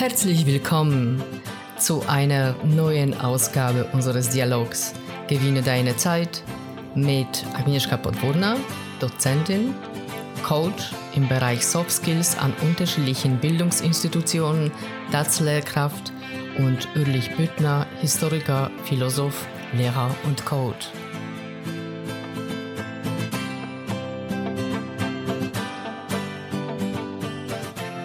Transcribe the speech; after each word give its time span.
Herzlich 0.00 0.46
willkommen 0.46 1.22
zu 1.76 2.02
einer 2.08 2.54
neuen 2.64 3.20
Ausgabe 3.20 3.84
unseres 3.92 4.30
Dialogs 4.30 4.94
Gewinne 5.28 5.60
deine 5.60 5.94
Zeit 5.94 6.42
mit 6.94 7.44
Agnieszka 7.52 7.98
Podwurna, 7.98 8.56
Dozentin, 8.98 9.74
Coach 10.42 10.92
im 11.14 11.28
Bereich 11.28 11.66
Soft 11.66 11.90
Skills 11.90 12.38
an 12.38 12.54
unterschiedlichen 12.62 13.36
Bildungsinstitutionen, 13.40 14.72
DATS-Lehrkraft 15.12 16.14
und 16.56 16.88
Ulrich 16.96 17.36
Büttner, 17.36 17.86
Historiker, 18.00 18.70
Philosoph, 18.84 19.46
Lehrer 19.74 20.14
und 20.24 20.46
Coach. 20.46 20.88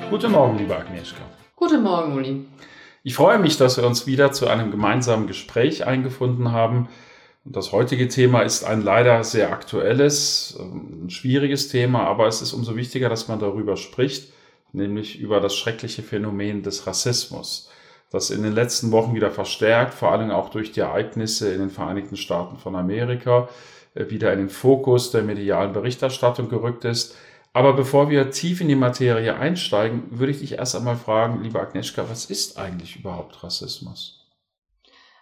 Guten 0.09 0.31
Morgen, 0.33 0.57
liebe 0.57 0.75
Agnieszka. 0.75 1.34
Guten 1.67 1.81
Morgen, 1.81 2.13
Uli. 2.13 2.45
Ich 3.01 3.15
freue 3.15 3.39
mich, 3.39 3.57
dass 3.57 3.77
wir 3.77 3.87
uns 3.87 4.05
wieder 4.05 4.31
zu 4.31 4.45
einem 4.45 4.69
gemeinsamen 4.69 5.25
Gespräch 5.25 5.87
eingefunden 5.87 6.51
haben. 6.51 6.89
Und 7.43 7.55
das 7.55 7.71
heutige 7.71 8.07
Thema 8.07 8.41
ist 8.43 8.63
ein 8.63 8.83
leider 8.83 9.23
sehr 9.23 9.51
aktuelles, 9.51 10.59
ähm, 10.59 11.05
ein 11.05 11.09
schwieriges 11.09 11.67
Thema, 11.69 12.03
aber 12.03 12.27
es 12.27 12.43
ist 12.43 12.53
umso 12.53 12.75
wichtiger, 12.75 13.09
dass 13.09 13.29
man 13.29 13.39
darüber 13.39 13.77
spricht, 13.77 14.31
nämlich 14.73 15.19
über 15.19 15.39
das 15.39 15.55
schreckliche 15.55 16.03
Phänomen 16.03 16.61
des 16.61 16.85
Rassismus, 16.85 17.71
das 18.11 18.29
in 18.29 18.43
den 18.43 18.53
letzten 18.53 18.91
Wochen 18.91 19.15
wieder 19.15 19.31
verstärkt, 19.31 19.95
vor 19.95 20.11
allem 20.11 20.29
auch 20.29 20.49
durch 20.49 20.71
die 20.71 20.81
Ereignisse 20.81 21.51
in 21.51 21.61
den 21.61 21.71
Vereinigten 21.71 22.15
Staaten 22.15 22.57
von 22.57 22.75
Amerika, 22.75 23.49
äh, 23.95 24.07
wieder 24.11 24.31
in 24.33 24.37
den 24.37 24.49
Fokus 24.49 25.09
der 25.09 25.23
medialen 25.23 25.73
Berichterstattung 25.73 26.47
gerückt 26.47 26.85
ist. 26.85 27.15
Aber 27.55 27.71
bevor 27.71 28.09
wir 28.09 28.31
tief 28.31 28.59
in 28.59 28.67
die 28.67 28.75
Materie 28.75 29.33
einsteigen, 29.33 30.19
würde 30.19 30.33
ich 30.33 30.39
dich 30.39 30.51
erst 30.51 30.75
einmal 30.75 30.97
fragen, 30.97 31.41
liebe 31.41 31.57
Agnieszka, 31.57 32.09
was 32.09 32.25
ist 32.25 32.57
eigentlich 32.57 32.97
überhaupt 32.97 33.41
Rassismus? 33.41 34.19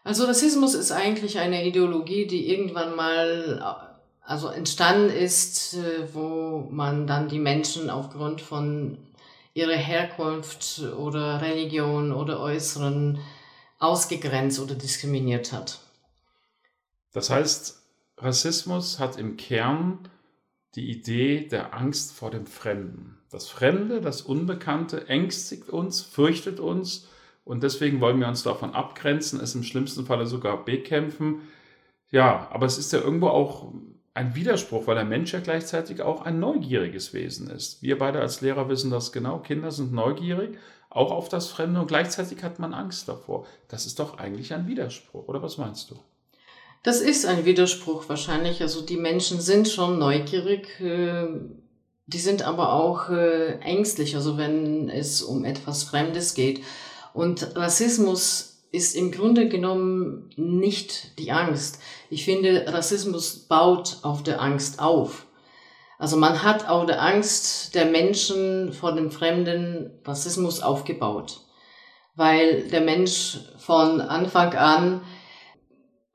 Also 0.03 0.25
Rassismus 0.25 0.73
ist 0.73 0.91
eigentlich 0.91 1.37
eine 1.37 1.63
Ideologie, 1.63 2.25
die 2.25 2.49
irgendwann 2.49 2.95
mal 2.95 3.85
also 4.23 4.47
entstanden 4.47 5.11
ist, 5.11 5.75
äh, 5.75 6.11
wo 6.11 6.67
man 6.71 7.05
dann 7.05 7.29
die 7.29 7.37
Menschen 7.37 7.91
aufgrund 7.91 8.41
von 8.41 8.97
ihrer 9.53 9.75
Herkunft 9.75 10.81
oder 10.97 11.39
Religion 11.39 12.11
oder 12.11 12.39
Äußeren 12.39 13.19
ausgegrenzt 13.77 14.59
oder 14.59 14.73
diskriminiert 14.73 15.53
hat. 15.53 15.81
Das 17.13 17.29
heißt, 17.29 17.79
Rassismus 18.17 18.97
hat 18.97 19.19
im 19.19 19.37
Kern 19.37 20.09
die 20.75 20.89
Idee 20.89 21.47
der 21.47 21.73
Angst 21.73 22.13
vor 22.13 22.31
dem 22.31 22.45
Fremden. 22.45 23.17
Das 23.29 23.49
Fremde, 23.49 24.01
das 24.01 24.21
Unbekannte 24.21 25.07
ängstigt 25.07 25.69
uns, 25.69 26.01
fürchtet 26.01 26.59
uns 26.59 27.07
und 27.45 27.63
deswegen 27.63 28.01
wollen 28.01 28.19
wir 28.19 28.27
uns 28.27 28.43
davon 28.43 28.73
abgrenzen, 28.73 29.39
es 29.39 29.55
im 29.55 29.63
schlimmsten 29.63 30.05
Falle 30.05 30.25
sogar 30.25 30.63
bekämpfen. 30.63 31.41
Ja, 32.09 32.47
aber 32.51 32.65
es 32.65 32.77
ist 32.77 32.93
ja 32.93 32.99
irgendwo 32.99 33.27
auch 33.27 33.71
ein 34.13 34.35
Widerspruch, 34.35 34.85
weil 34.87 34.95
der 34.95 35.05
Mensch 35.05 35.33
ja 35.33 35.39
gleichzeitig 35.39 36.01
auch 36.01 36.21
ein 36.21 36.39
neugieriges 36.39 37.13
Wesen 37.13 37.49
ist. 37.49 37.81
Wir 37.81 37.97
beide 37.97 38.19
als 38.19 38.41
Lehrer 38.41 38.69
wissen 38.69 38.91
das 38.91 39.11
genau. 39.11 39.39
Kinder 39.39 39.71
sind 39.71 39.91
neugierig, 39.91 40.57
auch 40.89 41.11
auf 41.11 41.29
das 41.29 41.49
Fremde 41.49 41.81
und 41.81 41.87
gleichzeitig 41.87 42.43
hat 42.43 42.59
man 42.59 42.73
Angst 42.73 43.09
davor. 43.09 43.47
Das 43.67 43.87
ist 43.87 43.99
doch 43.99 44.19
eigentlich 44.19 44.53
ein 44.53 44.67
Widerspruch, 44.67 45.27
oder 45.27 45.41
was 45.41 45.57
meinst 45.57 45.89
du? 45.89 45.95
Das 46.83 46.99
ist 46.99 47.25
ein 47.25 47.45
Widerspruch 47.45 48.09
wahrscheinlich. 48.09 48.61
Also 48.61 48.81
die 48.81 48.97
Menschen 48.97 49.39
sind 49.39 49.69
schon 49.69 49.99
neugierig, 49.99 50.81
äh, 50.81 51.27
die 52.07 52.19
sind 52.19 52.41
aber 52.41 52.73
auch 52.73 53.09
äh, 53.09 53.59
ängstlich, 53.59 54.15
also 54.15 54.37
wenn 54.37 54.89
es 54.89 55.21
um 55.21 55.45
etwas 55.45 55.83
Fremdes 55.83 56.33
geht. 56.33 56.61
Und 57.13 57.55
Rassismus 57.55 58.65
ist 58.73 58.95
im 58.95 59.11
Grunde 59.11 59.47
genommen 59.47 60.29
nicht 60.35 61.17
die 61.19 61.31
Angst. 61.31 61.79
Ich 62.09 62.25
finde, 62.25 62.65
Rassismus 62.67 63.47
baut 63.47 63.99
auf 64.01 64.21
der 64.23 64.41
Angst 64.41 64.81
auf. 64.81 65.25
Also 65.99 66.17
man 66.17 66.43
hat 66.43 66.67
auch 66.67 66.85
der 66.85 67.01
Angst 67.01 67.75
der 67.75 67.85
Menschen 67.85 68.73
vor 68.73 68.93
dem 68.93 69.09
Fremden 69.09 69.91
Rassismus 70.03 70.61
aufgebaut, 70.61 71.39
weil 72.15 72.67
der 72.67 72.81
Mensch 72.81 73.39
von 73.57 74.01
Anfang 74.01 74.53
an 74.55 75.01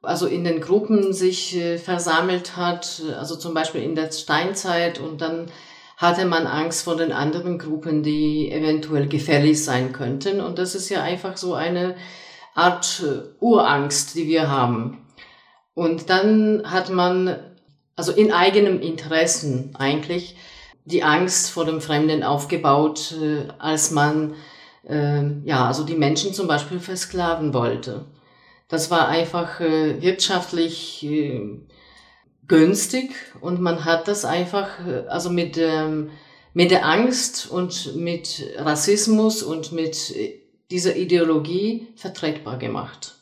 also 0.02 0.26
in 0.26 0.44
den 0.44 0.60
Gruppen 0.60 1.12
sich 1.12 1.56
äh, 1.56 1.78
versammelt 1.78 2.56
hat, 2.56 3.02
also 3.18 3.36
zum 3.36 3.54
Beispiel 3.54 3.82
in 3.82 3.94
der 3.94 4.12
Steinzeit 4.12 5.00
und 5.00 5.20
dann 5.20 5.50
hatte 5.96 6.26
man 6.26 6.46
Angst 6.46 6.84
vor 6.84 6.96
den 6.96 7.10
anderen 7.10 7.58
Gruppen, 7.58 8.04
die 8.04 8.52
eventuell 8.52 9.08
gefährlich 9.08 9.64
sein 9.64 9.92
könnten. 9.92 10.40
Und 10.40 10.58
das 10.58 10.76
ist 10.76 10.88
ja 10.90 11.02
einfach 11.02 11.36
so 11.36 11.54
eine 11.54 11.96
Art 12.54 13.02
äh, 13.04 13.22
Urangst, 13.40 14.14
die 14.14 14.28
wir 14.28 14.48
haben. 14.48 15.04
Und 15.74 16.08
dann 16.08 16.62
hat 16.64 16.90
man, 16.90 17.36
also 17.96 18.12
in 18.12 18.32
eigenem 18.32 18.80
Interessen 18.80 19.74
eigentlich, 19.76 20.36
die 20.84 21.02
Angst 21.02 21.50
vor 21.50 21.64
dem 21.64 21.80
Fremden 21.80 22.22
aufgebaut, 22.22 23.14
äh, 23.20 23.48
als 23.58 23.90
man, 23.90 24.34
äh, 24.88 25.24
ja, 25.44 25.66
also 25.66 25.84
die 25.84 25.96
Menschen 25.96 26.32
zum 26.32 26.46
Beispiel 26.46 26.78
versklaven 26.78 27.52
wollte. 27.52 28.06
Das 28.68 28.90
war 28.90 29.08
einfach 29.08 29.60
äh, 29.60 30.00
wirtschaftlich 30.02 31.02
äh, 31.04 31.58
günstig 32.46 33.10
und 33.40 33.60
man 33.60 33.84
hat 33.84 34.08
das 34.08 34.24
einfach, 34.24 34.86
äh, 34.86 35.06
also 35.08 35.30
mit, 35.30 35.56
ähm, 35.56 36.10
mit 36.52 36.70
der 36.70 36.84
Angst 36.84 37.50
und 37.50 37.96
mit 37.96 38.44
Rassismus 38.56 39.42
und 39.42 39.72
mit 39.72 40.14
äh, 40.14 40.40
dieser 40.70 40.96
Ideologie 40.96 41.88
vertretbar 41.96 42.58
gemacht. 42.58 43.14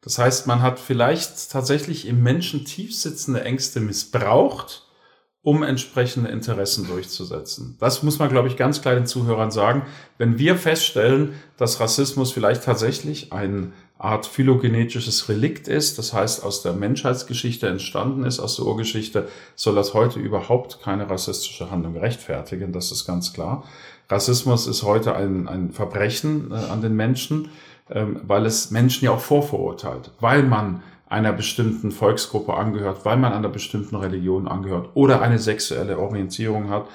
Das 0.00 0.18
heißt, 0.18 0.46
man 0.46 0.62
hat 0.62 0.78
vielleicht 0.78 1.50
tatsächlich 1.50 2.06
im 2.06 2.22
Menschen 2.22 2.64
tief 2.64 2.96
sitzende 2.96 3.42
Ängste 3.42 3.80
missbraucht, 3.80 4.84
um 5.42 5.62
entsprechende 5.62 6.30
Interessen 6.30 6.86
durchzusetzen. 6.86 7.76
Das 7.78 8.02
muss 8.02 8.18
man, 8.18 8.30
glaube 8.30 8.48
ich, 8.48 8.56
ganz 8.56 8.82
klar 8.82 8.94
den 8.94 9.06
Zuhörern 9.06 9.50
sagen. 9.50 9.86
Wenn 10.18 10.38
wir 10.38 10.56
feststellen, 10.56 11.34
dass 11.56 11.78
Rassismus 11.78 12.32
vielleicht 12.32 12.64
tatsächlich 12.64 13.32
ein 13.32 13.72
Art 13.98 14.26
phylogenetisches 14.26 15.28
Relikt 15.30 15.68
ist, 15.68 15.98
das 15.98 16.12
heißt 16.12 16.44
aus 16.44 16.62
der 16.62 16.74
Menschheitsgeschichte 16.74 17.66
entstanden 17.66 18.24
ist, 18.24 18.40
aus 18.40 18.56
der 18.56 18.66
Urgeschichte, 18.66 19.28
soll 19.54 19.74
das 19.74 19.94
heute 19.94 20.18
überhaupt 20.18 20.82
keine 20.82 21.08
rassistische 21.08 21.70
Handlung 21.70 21.96
rechtfertigen, 21.96 22.72
das 22.72 22.92
ist 22.92 23.06
ganz 23.06 23.32
klar. 23.32 23.64
Rassismus 24.10 24.66
ist 24.66 24.82
heute 24.82 25.16
ein, 25.16 25.48
ein 25.48 25.70
Verbrechen 25.72 26.52
äh, 26.52 26.54
an 26.54 26.82
den 26.82 26.94
Menschen, 26.94 27.48
ähm, 27.90 28.20
weil 28.22 28.44
es 28.44 28.70
Menschen 28.70 29.06
ja 29.06 29.12
auch 29.12 29.20
vorverurteilt, 29.20 30.10
weil 30.20 30.42
man 30.42 30.82
einer 31.08 31.32
bestimmten 31.32 31.90
Volksgruppe 31.90 32.52
angehört, 32.52 33.04
weil 33.04 33.16
man 33.16 33.32
einer 33.32 33.48
bestimmten 33.48 33.96
Religion 33.96 34.46
angehört 34.46 34.90
oder 34.92 35.22
eine 35.22 35.38
sexuelle 35.38 35.98
Orientierung 35.98 36.68
hat, 36.68 36.86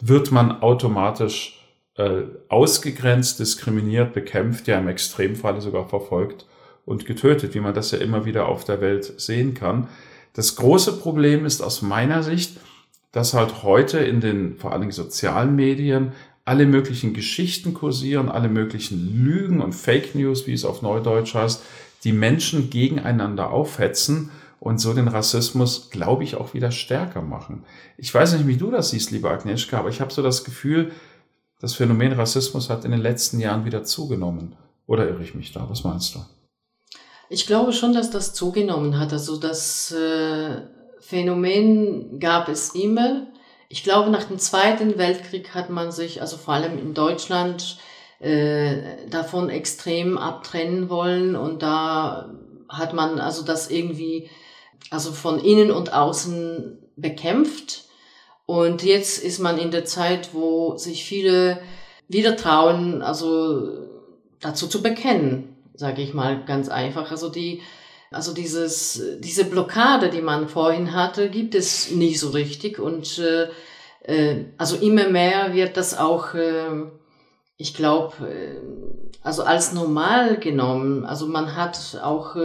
wird 0.00 0.32
man 0.32 0.60
automatisch 0.60 1.64
äh, 1.94 2.22
ausgegrenzt, 2.48 3.38
diskriminiert, 3.38 4.12
bekämpft, 4.12 4.66
ja 4.66 4.78
im 4.78 4.88
Extremfalle 4.88 5.60
sogar 5.60 5.88
verfolgt 5.88 6.46
und 6.88 7.04
getötet, 7.04 7.54
wie 7.54 7.60
man 7.60 7.74
das 7.74 7.90
ja 7.90 7.98
immer 7.98 8.24
wieder 8.24 8.48
auf 8.48 8.64
der 8.64 8.80
Welt 8.80 9.20
sehen 9.20 9.52
kann. 9.52 9.88
Das 10.32 10.56
große 10.56 10.98
Problem 10.98 11.44
ist 11.44 11.60
aus 11.60 11.82
meiner 11.82 12.22
Sicht, 12.22 12.58
dass 13.12 13.34
halt 13.34 13.62
heute 13.62 13.98
in 13.98 14.22
den 14.22 14.56
vor 14.56 14.72
allen 14.72 14.80
Dingen 14.80 14.92
sozialen 14.92 15.54
Medien 15.54 16.12
alle 16.46 16.64
möglichen 16.64 17.12
Geschichten 17.12 17.74
kursieren, 17.74 18.30
alle 18.30 18.48
möglichen 18.48 19.22
Lügen 19.22 19.60
und 19.60 19.74
Fake 19.74 20.14
News, 20.14 20.46
wie 20.46 20.54
es 20.54 20.64
auf 20.64 20.80
Neudeutsch 20.80 21.34
heißt, 21.34 21.62
die 22.04 22.12
Menschen 22.12 22.70
gegeneinander 22.70 23.50
aufhetzen 23.50 24.30
und 24.58 24.78
so 24.78 24.94
den 24.94 25.08
Rassismus, 25.08 25.90
glaube 25.90 26.24
ich, 26.24 26.36
auch 26.36 26.54
wieder 26.54 26.70
stärker 26.70 27.20
machen. 27.20 27.64
Ich 27.98 28.14
weiß 28.14 28.32
nicht, 28.32 28.46
wie 28.46 28.56
du 28.56 28.70
das 28.70 28.90
siehst, 28.90 29.10
lieber 29.10 29.30
Agnieszka, 29.30 29.78
aber 29.78 29.90
ich 29.90 30.00
habe 30.00 30.12
so 30.12 30.22
das 30.22 30.42
Gefühl, 30.42 30.92
das 31.60 31.74
Phänomen 31.74 32.12
Rassismus 32.12 32.70
hat 32.70 32.86
in 32.86 32.92
den 32.92 33.00
letzten 33.00 33.40
Jahren 33.40 33.66
wieder 33.66 33.84
zugenommen. 33.84 34.56
Oder 34.86 35.06
irre 35.06 35.22
ich 35.22 35.34
mich 35.34 35.52
da? 35.52 35.68
Was 35.68 35.84
meinst 35.84 36.14
du? 36.14 36.20
Ich 37.30 37.46
glaube 37.46 37.72
schon, 37.72 37.92
dass 37.92 38.10
das 38.10 38.32
zugenommen 38.32 38.98
hat. 38.98 39.12
Also 39.12 39.36
das 39.36 39.92
äh, 39.92 40.62
Phänomen 41.00 42.18
gab 42.20 42.48
es 42.48 42.74
immer. 42.74 43.26
Ich 43.68 43.84
glaube, 43.84 44.10
nach 44.10 44.24
dem 44.24 44.38
Zweiten 44.38 44.96
Weltkrieg 44.96 45.54
hat 45.54 45.68
man 45.68 45.92
sich, 45.92 46.22
also 46.22 46.38
vor 46.38 46.54
allem 46.54 46.78
in 46.78 46.94
Deutschland, 46.94 47.78
äh, 48.20 49.06
davon 49.10 49.50
extrem 49.50 50.16
abtrennen 50.16 50.88
wollen. 50.88 51.36
Und 51.36 51.62
da 51.62 52.30
hat 52.68 52.94
man 52.94 53.20
also 53.20 53.44
das 53.44 53.70
irgendwie, 53.70 54.30
also 54.90 55.12
von 55.12 55.38
innen 55.38 55.70
und 55.70 55.92
außen 55.92 56.78
bekämpft. 56.96 57.84
Und 58.46 58.82
jetzt 58.82 59.22
ist 59.22 59.38
man 59.38 59.58
in 59.58 59.70
der 59.70 59.84
Zeit, 59.84 60.30
wo 60.32 60.78
sich 60.78 61.04
viele 61.04 61.60
wieder 62.08 62.36
trauen, 62.36 63.02
also 63.02 63.68
dazu 64.40 64.66
zu 64.66 64.82
bekennen, 64.82 65.57
sage 65.78 66.02
ich 66.02 66.12
mal 66.12 66.44
ganz 66.44 66.68
einfach. 66.68 67.10
Also 67.10 67.28
die, 67.28 67.62
also 68.10 68.34
dieses, 68.34 69.00
diese 69.20 69.44
Blockade, 69.44 70.10
die 70.10 70.22
man 70.22 70.48
vorhin 70.48 70.92
hatte, 70.92 71.30
gibt 71.30 71.54
es 71.54 71.92
nicht 71.92 72.18
so 72.18 72.30
richtig 72.30 72.78
und 72.78 73.18
äh, 73.18 73.48
äh, 74.02 74.44
also 74.56 74.76
immer 74.76 75.08
mehr 75.08 75.54
wird 75.54 75.76
das 75.76 75.96
auch 75.96 76.34
äh, 76.34 76.86
ich 77.60 77.74
glaube, 77.74 78.14
also 79.22 79.42
als 79.42 79.72
normal 79.72 80.38
genommen, 80.38 81.04
also 81.04 81.26
man 81.26 81.56
hat 81.56 81.98
auch, 82.00 82.36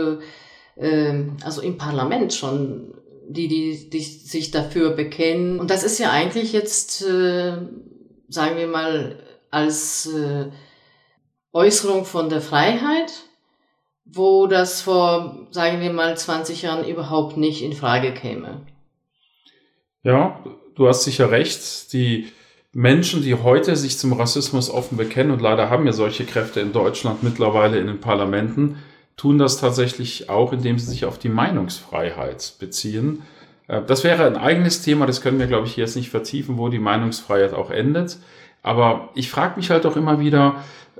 also 0.81 1.61
im 1.61 1.77
Parlament 1.77 2.33
schon 2.33 2.95
die, 3.29 3.47
die, 3.47 3.91
die 3.91 3.99
sich 4.01 4.49
dafür 4.49 4.89
bekennen. 4.95 5.59
Und 5.59 5.69
das 5.69 5.83
ist 5.83 5.99
ja 5.99 6.09
eigentlich 6.09 6.51
jetzt, 6.51 6.97
sagen 6.97 8.57
wir 8.57 8.65
mal, 8.65 9.19
als 9.51 10.09
Äußerung 11.53 12.03
von 12.05 12.29
der 12.29 12.41
Freiheit, 12.41 13.13
wo 14.05 14.47
das 14.47 14.81
vor, 14.81 15.47
sagen 15.51 15.79
wir 15.81 15.93
mal, 15.93 16.17
20 16.17 16.63
Jahren 16.63 16.85
überhaupt 16.85 17.37
nicht 17.37 17.61
in 17.61 17.73
Frage 17.73 18.13
käme. 18.13 18.61
Ja, 20.01 20.43
du 20.75 20.87
hast 20.87 21.03
sicher 21.03 21.31
recht. 21.31 21.93
Die 21.93 22.27
Menschen, 22.73 23.21
die 23.21 23.35
heute 23.35 23.75
sich 23.75 23.97
zum 23.99 24.13
Rassismus 24.13 24.69
offen 24.69 24.97
bekennen, 24.97 25.31
und 25.31 25.41
leider 25.41 25.69
haben 25.69 25.85
wir 25.85 25.93
solche 25.93 26.25
Kräfte 26.25 26.59
in 26.59 26.73
Deutschland 26.73 27.23
mittlerweile 27.23 27.77
in 27.77 27.87
den 27.87 28.01
Parlamenten, 28.01 28.79
tun 29.15 29.37
das 29.37 29.59
tatsächlich 29.59 30.29
auch, 30.29 30.53
indem 30.53 30.79
sie 30.79 30.89
sich 30.89 31.05
auf 31.05 31.19
die 31.19 31.29
Meinungsfreiheit 31.29 32.55
beziehen. 32.59 33.21
Äh, 33.67 33.83
das 33.85 34.03
wäre 34.03 34.25
ein 34.25 34.37
eigenes 34.37 34.81
Thema, 34.81 35.05
das 35.05 35.21
können 35.21 35.39
wir, 35.39 35.47
glaube 35.47 35.67
ich, 35.67 35.77
jetzt 35.77 35.95
nicht 35.95 36.09
vertiefen, 36.09 36.57
wo 36.57 36.69
die 36.69 36.79
Meinungsfreiheit 36.79 37.53
auch 37.53 37.69
endet. 37.69 38.17
Aber 38.63 39.09
ich 39.13 39.29
frage 39.29 39.57
mich 39.57 39.69
halt 39.69 39.85
auch 39.85 39.97
immer 39.97 40.19
wieder, 40.19 40.55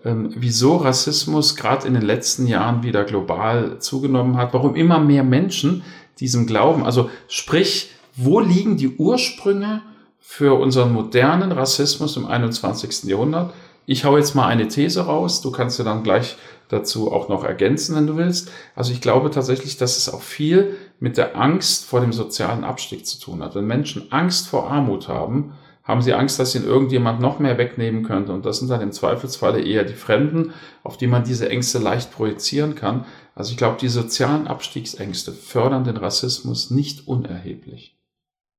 ähm, 0.06 0.32
wieso 0.36 0.76
Rassismus 0.76 1.56
gerade 1.56 1.88
in 1.88 1.94
den 1.94 2.04
letzten 2.04 2.46
Jahren 2.46 2.84
wieder 2.84 3.06
global 3.06 3.80
zugenommen 3.80 4.38
hat, 4.38 4.54
warum 4.54 4.76
immer 4.76 5.00
mehr 5.00 5.24
Menschen 5.24 5.84
diesem 6.20 6.46
glauben. 6.46 6.86
Also 6.86 7.10
sprich, 7.28 7.92
wo 8.16 8.40
liegen 8.40 8.78
die 8.78 8.90
Ursprünge 8.90 9.82
für 10.20 10.60
unseren 10.60 10.94
modernen 10.94 11.52
Rassismus 11.52 12.18
im 12.18 12.28
21. 12.28 13.06
Jahrhundert? 13.06 13.54
Ich 13.86 14.06
hau 14.06 14.18
jetzt 14.18 14.36
mal 14.36 14.48
eine 14.48 14.68
These 14.68 15.02
raus, 15.02 15.42
du 15.42 15.52
kannst 15.52 15.80
ja 15.80 15.86
dann 15.86 16.04
gleich 16.04 16.38
dazu 16.70 17.12
auch 17.12 17.28
noch 17.30 17.44
ergänzen, 17.44 17.96
wenn 17.96 18.08
du 18.08 18.16
willst. 18.16 18.52
Also 18.76 18.94
ich 18.94 19.02
glaube 19.02 19.30
tatsächlich, 19.30 19.78
dass 19.78 19.98
es 19.98 20.14
auch 20.14 20.22
viel 20.22 20.76
mit 21.00 21.18
der 21.18 21.38
Angst 21.38 21.86
vor 21.86 22.00
dem 22.00 22.14
sozialen 22.14 22.64
Abstieg 22.64 23.06
zu 23.06 23.20
tun 23.20 23.44
hat. 23.44 23.56
Wenn 23.56 23.68
Menschen 23.68 24.12
Angst 24.12 24.48
vor 24.48 24.70
Armut 24.72 25.08
haben, 25.08 25.54
haben 25.84 26.02
sie 26.02 26.14
Angst, 26.14 26.40
dass 26.40 26.56
ihnen 26.56 26.66
irgendjemand 26.66 27.20
noch 27.20 27.40
mehr 27.40 27.58
wegnehmen 27.58 28.04
könnte. 28.04 28.32
Und 28.32 28.46
das 28.46 28.60
sind 28.60 28.70
dann 28.70 28.82
im 28.82 28.94
Zweifelsfalle 28.94 29.62
eher 29.62 29.84
die 29.84 29.94
Fremden, 29.94 30.54
auf 30.82 30.98
die 30.98 31.08
man 31.08 31.24
diese 31.24 31.50
Ängste 31.50 31.80
leicht 31.80 32.12
projizieren 32.12 32.76
kann. 32.76 33.06
Also 33.36 33.52
ich 33.52 33.58
glaube, 33.58 33.78
die 33.82 33.90
sozialen 33.90 34.48
Abstiegsängste 34.48 35.34
fördern 35.34 35.84
den 35.84 35.98
Rassismus 35.98 36.72
nicht 36.72 37.08
unerheblich. 37.08 37.98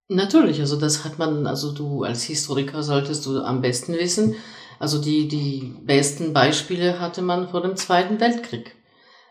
Natürlich, 0.08 0.60
also 0.60 0.76
das 0.76 1.04
hat 1.04 1.18
man, 1.18 1.46
also 1.46 1.72
du 1.72 2.02
als 2.02 2.24
Historiker 2.24 2.82
solltest 2.82 3.24
du 3.24 3.40
am 3.40 3.62
besten 3.62 3.94
wissen. 3.94 4.34
Also 4.78 5.00
die, 5.00 5.28
die 5.28 5.74
besten 5.82 6.34
Beispiele 6.34 7.00
hatte 7.00 7.22
man 7.22 7.48
vor 7.48 7.62
dem 7.62 7.76
Zweiten 7.76 8.20
Weltkrieg. 8.20 8.74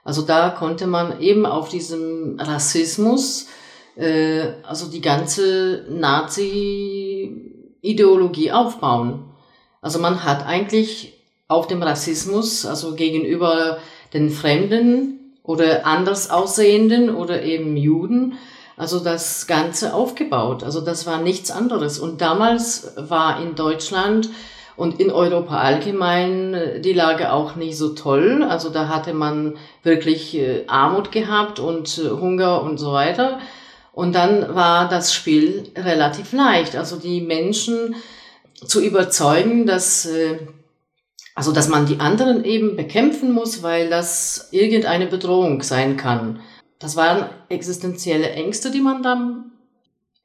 Also 0.04 0.24
da 0.24 0.50
konnte 0.50 0.88
man 0.88 1.22
eben 1.22 1.45
auf 1.45 1.69
diesem 1.69 2.40
Rassismus, 2.40 3.48
äh, 3.95 4.54
also 4.63 4.90
die 4.90 5.01
ganze 5.01 5.86
Nazi 5.90 7.52
Ideologie 7.83 8.51
aufbauen. 8.51 9.25
Also 9.81 10.00
man 10.00 10.24
hat 10.24 10.47
eigentlich 10.47 11.13
auf 11.47 11.68
dem 11.68 11.83
Rassismus, 11.83 12.65
also 12.65 12.95
gegenüber 12.95 13.77
den 14.13 14.31
Fremden 14.31 15.35
oder 15.44 15.85
anders 15.85 16.31
aussehenden 16.31 17.13
oder 17.13 17.44
eben 17.44 17.77
Juden, 17.77 18.33
also 18.77 19.00
das 19.00 19.45
Ganze 19.45 19.94
aufgebaut. 19.94 20.63
Also 20.63 20.81
das 20.81 21.06
war 21.06 21.19
nichts 21.19 21.51
anderes. 21.51 22.00
Und 22.00 22.21
damals 22.21 22.94
war 22.97 23.41
in 23.41 23.56
Deutschland 23.56 24.30
und 24.75 25.00
in 25.00 25.12
Europa 25.12 25.57
allgemein 25.57 26.53
äh, 26.53 26.80
die 26.80 26.94
Lage 26.94 27.31
auch 27.31 27.56
nicht 27.56 27.77
so 27.77 27.89
toll. 27.89 28.44
Also 28.47 28.69
da 28.69 28.88
hatte 28.88 29.13
man 29.13 29.56
wirklich 29.83 30.35
äh, 30.35 30.63
Armut 30.68 31.12
gehabt 31.12 31.59
und 31.59 32.00
äh, 32.00 32.09
Hunger 32.09 32.63
und 32.63 32.80
so 32.80 32.94
weiter. 32.94 33.39
Und 33.94 34.13
dann 34.13 34.56
war 34.56 34.90
das 34.90 35.13
Spiel 35.13 35.72
relativ 35.78 36.34
leicht. 36.34 36.75
Also 36.75 36.98
die 36.98 37.22
Menschen 37.22 37.95
zu 38.66 38.84
überzeugen, 38.84 39.68
dass, 39.68 40.06
äh, 40.07 40.40
also 41.36 41.51
dass 41.51 41.69
man 41.69 41.86
die 41.86 42.00
anderen 42.00 42.44
eben 42.44 42.75
bekämpfen 42.75 43.31
muss, 43.31 43.62
weil 43.62 43.90
das 43.90 44.50
irgendeine 44.51 45.06
Bedrohung 45.06 45.62
sein 45.62 45.95
kann. 45.95 46.40
Das 46.80 46.95
waren 46.95 47.30
existenzielle 47.50 48.31
Ängste, 48.31 48.72
die 48.72 48.81
man 48.81 49.04
dann 49.04 49.51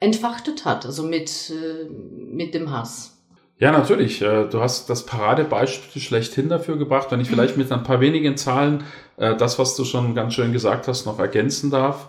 entfachtet 0.00 0.64
hat, 0.64 0.86
also 0.86 1.02
mit, 1.02 1.50
äh, 1.50 1.90
mit 1.90 2.54
dem 2.54 2.70
Hass. 2.72 3.18
Ja, 3.58 3.70
natürlich. 3.70 4.22
Äh, 4.22 4.46
du 4.46 4.60
hast 4.60 4.88
das 4.88 5.04
Paradebeispiel 5.04 6.00
schlechthin 6.00 6.48
dafür 6.48 6.78
gebracht. 6.78 7.08
Wenn 7.10 7.20
ich 7.20 7.28
vielleicht 7.28 7.56
mit 7.58 7.70
ein 7.70 7.82
paar 7.82 8.00
wenigen 8.00 8.38
Zahlen 8.38 8.84
das, 9.16 9.58
was 9.58 9.74
du 9.74 9.84
schon 9.84 10.14
ganz 10.14 10.34
schön 10.34 10.52
gesagt 10.52 10.86
hast, 10.86 11.04
noch 11.04 11.18
ergänzen 11.18 11.72
darf. 11.72 12.06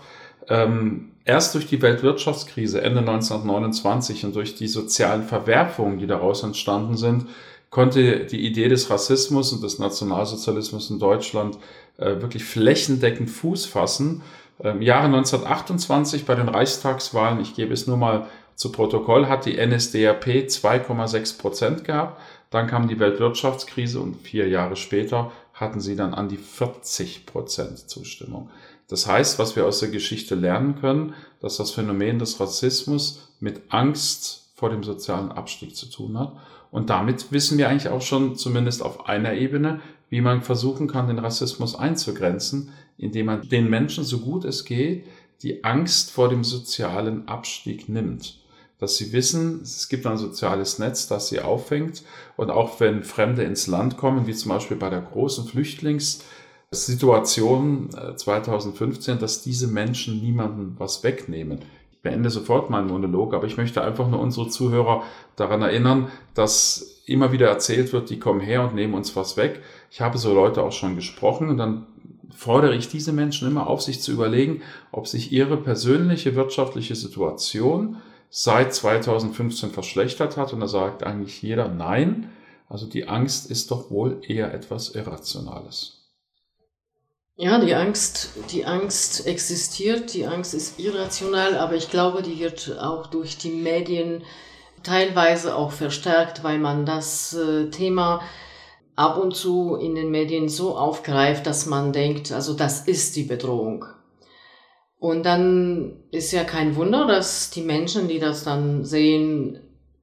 Ähm, 0.50 1.12
erst 1.26 1.54
durch 1.54 1.68
die 1.68 1.82
Weltwirtschaftskrise 1.82 2.82
Ende 2.82 3.00
1929 3.00 4.26
und 4.26 4.36
durch 4.36 4.56
die 4.56 4.68
sozialen 4.68 5.24
Verwerfungen, 5.24 6.00
die 6.00 6.08
daraus 6.08 6.44
entstanden 6.44 6.98
sind, 6.98 7.28
konnte 7.70 8.26
die 8.26 8.46
Idee 8.46 8.68
des 8.68 8.90
Rassismus 8.90 9.54
und 9.54 9.64
des 9.64 9.78
Nationalsozialismus 9.78 10.90
in 10.90 11.00
Deutschland 11.00 11.58
äh, 11.98 12.20
wirklich 12.22 12.44
flächendeckend 12.44 13.30
Fuß 13.30 13.68
fassen. 13.68 14.24
Im 14.60 14.66
ähm, 14.66 14.82
Jahre 14.82 15.06
1928 15.06 16.26
bei 16.26 16.36
den 16.36 16.50
Reichstagswahlen, 16.50 17.40
ich 17.40 17.56
gebe 17.56 17.74
es 17.74 17.86
nur 17.86 17.98
mal 17.98 18.26
zu 18.56 18.72
Protokoll, 18.72 19.28
hat 19.28 19.46
die 19.46 19.56
NSDAP 19.56 20.26
2,6 20.26 21.38
Prozent 21.38 21.84
gehabt. 21.86 22.20
Dann 22.50 22.68
kam 22.68 22.88
die 22.88 23.00
Weltwirtschaftskrise 23.00 24.00
und 24.00 24.18
vier 24.18 24.48
Jahre 24.48 24.76
später 24.76 25.32
hatten 25.54 25.80
sie 25.80 25.96
dann 25.96 26.14
an 26.14 26.28
die 26.28 26.38
40 26.38 27.26
Prozent 27.26 27.78
Zustimmung. 27.90 28.50
Das 28.90 29.08
heißt, 29.08 29.40
was 29.40 29.56
wir 29.56 29.66
aus 29.66 29.80
der 29.80 29.90
Geschichte 29.90 30.36
lernen 30.36 30.76
können, 30.82 31.14
dass 31.40 31.58
das 31.58 31.72
Phänomen 31.72 32.20
des 32.20 32.40
Rassismus 32.40 33.30
mit 33.40 33.62
Angst 33.70 34.52
vor 34.56 34.70
dem 34.70 34.84
sozialen 34.84 35.32
Abstieg 35.32 35.76
zu 35.76 35.86
tun 35.86 36.20
hat. 36.20 36.34
Und 36.72 36.90
damit 36.90 37.32
wissen 37.32 37.58
wir 37.58 37.70
eigentlich 37.70 37.90
auch 37.90 38.02
schon 38.02 38.36
zumindest 38.36 38.82
auf 38.82 39.08
einer 39.08 39.34
Ebene, 39.34 39.80
wie 40.10 40.22
man 40.22 40.42
versuchen 40.42 40.88
kann, 40.88 41.08
den 41.08 41.20
Rassismus 41.20 41.76
einzugrenzen, 41.76 42.72
indem 42.98 43.28
man 43.28 43.48
den 43.48 43.70
Menschen 43.70 44.04
so 44.04 44.20
gut 44.20 44.44
es 44.44 44.66
geht 44.66 45.06
die 45.42 45.64
Angst 45.64 46.12
vor 46.12 46.30
dem 46.30 46.44
sozialen 46.44 47.28
Abstieg 47.28 47.90
nimmt. 47.90 48.38
Dass 48.78 48.98
sie 48.98 49.12
wissen, 49.12 49.62
es 49.62 49.90
gibt 49.90 50.06
ein 50.06 50.18
soziales 50.18 50.80
Netz, 50.80 51.08
das 51.08 51.30
sie 51.30 51.42
auffängt. 51.42 52.04
Und 52.38 52.50
auch 52.50 52.80
wenn 52.80 53.04
Fremde 53.04 53.44
ins 53.44 53.68
Land 53.68 53.98
kommen, 53.98 54.28
wie 54.28 54.34
zum 54.34 54.50
Beispiel 54.50 54.78
bei 54.78 54.90
der 54.90 55.02
großen 55.02 55.46
Flüchtlings- 55.46 56.22
Situation 56.72 57.90
2015, 58.16 59.16
äh, 59.16 59.20
dass 59.20 59.42
diese 59.42 59.68
Menschen 59.68 60.22
niemanden 60.22 60.76
was 60.78 61.04
wegnehmen. 61.04 61.60
Ich 61.92 62.02
beende 62.02 62.30
sofort 62.30 62.70
meinen 62.70 62.88
Monolog, 62.88 63.34
aber 63.34 63.48
ich 63.48 63.58
möchte 63.58 63.82
einfach 63.82 64.08
nur 64.08 64.20
unsere 64.20 64.50
Zuhörer 64.50 65.04
daran 65.36 65.64
erinnern, 65.64 66.12
dass 66.36 67.02
immer 67.08 67.32
wieder 67.32 67.48
erzählt 67.48 67.92
wird, 67.92 68.12
die 68.12 68.20
kommen 68.20 68.40
her 68.40 68.64
und 68.64 68.76
nehmen 68.76 68.94
uns 68.94 69.16
was 69.16 69.36
weg. 69.36 69.62
Ich 69.90 70.00
habe 70.00 70.20
so 70.20 70.32
Leute 70.32 70.62
auch 70.62 70.72
schon 70.72 70.96
gesprochen 70.96 71.50
und 71.50 71.58
dann 71.58 71.88
fordere 72.30 72.76
ich 72.76 72.88
diese 72.88 73.14
Menschen 73.14 73.48
immer 73.48 73.66
auf, 73.66 73.82
sich 73.82 74.02
zu 74.02 74.12
überlegen, 74.12 74.62
ob 74.92 75.08
sich 75.08 75.32
ihre 75.32 75.58
persönliche 75.58 76.36
wirtschaftliche 76.36 76.96
Situation 76.96 77.98
seit 78.30 78.76
2015 78.76 79.72
verschlechtert 79.72 80.38
hat. 80.38 80.54
Und 80.54 80.60
da 80.60 80.68
sagt 80.68 81.02
eigentlich 81.02 81.42
jeder 81.42 81.68
Nein. 81.68 82.30
Also 82.70 82.86
die 82.86 83.08
Angst 83.08 83.50
ist 83.50 83.72
doch 83.72 83.90
wohl 83.90 84.22
eher 84.22 84.54
etwas 84.54 84.94
Irrationales. 84.94 85.99
Ja, 87.42 87.58
die 87.58 87.74
Angst, 87.74 88.32
die 88.52 88.66
Angst 88.66 89.26
existiert, 89.26 90.14
die 90.14 90.28
Angst 90.28 90.54
ist 90.54 90.78
irrational, 90.78 91.58
aber 91.58 91.76
ich 91.76 91.90
glaube, 91.90 92.22
die 92.22 92.38
wird 92.38 92.78
auch 92.82 93.08
durch 93.08 93.38
die 93.38 93.52
Medien 93.52 94.26
teilweise 94.84 95.56
auch 95.56 95.72
verstärkt, 95.72 96.44
weil 96.44 96.60
man 96.60 96.86
das 96.86 97.34
äh, 97.34 97.70
Thema 97.70 98.22
ab 98.98 99.18
und 99.18 99.38
zu 99.38 99.78
in 99.78 99.96
den 99.96 100.12
Medien 100.12 100.50
so 100.50 100.78
aufgreift, 100.78 101.48
dass 101.48 101.66
man 101.66 101.94
denkt, 101.94 102.34
also 102.34 102.54
das 102.56 102.82
ist 102.82 103.16
die 103.16 103.24
Bedrohung. 103.24 103.86
Und 104.98 105.24
dann 105.26 106.04
ist 106.12 106.34
ja 106.34 106.44
kein 106.44 106.76
Wunder, 106.76 107.08
dass 107.08 107.52
die 107.52 107.62
Menschen, 107.62 108.10
die 108.10 108.20
das 108.20 108.44
dann 108.44 108.84
sehen, 108.84 109.62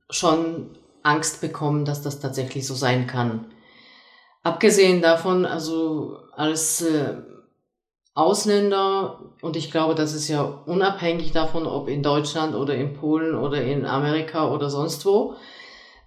schon 0.09 0.79
Angst 1.03 1.43
bekommen, 1.43 1.85
dass 1.85 2.01
das 2.01 2.19
tatsächlich 2.19 2.67
so 2.67 2.73
sein 2.73 3.07
kann. 3.07 3.53
Abgesehen 4.43 5.03
davon, 5.03 5.45
also 5.45 6.17
als 6.37 6.83
äh, 6.83 7.17
Ausländer, 8.15 9.21
und 9.43 9.57
ich 9.57 9.71
glaube, 9.71 9.95
das 9.95 10.15
ist 10.15 10.29
ja 10.29 10.43
unabhängig 10.43 11.33
davon, 11.33 11.67
ob 11.67 11.89
in 11.89 12.03
Deutschland 12.03 12.55
oder 12.55 12.75
in 12.75 12.95
Polen 12.95 13.35
oder 13.35 13.63
in 13.63 13.85
Amerika 13.85 14.51
oder 14.51 14.71
sonst 14.71 15.05
wo, 15.05 15.35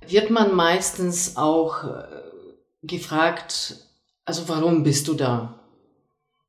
wird 0.07 0.29
man 0.29 0.55
meistens 0.55 1.35
auch 1.37 1.83
äh, 1.83 2.03
gefragt, 2.83 3.75
also 4.25 4.47
warum 4.47 4.83
bist 4.83 5.07
du 5.07 5.13
da? 5.13 5.59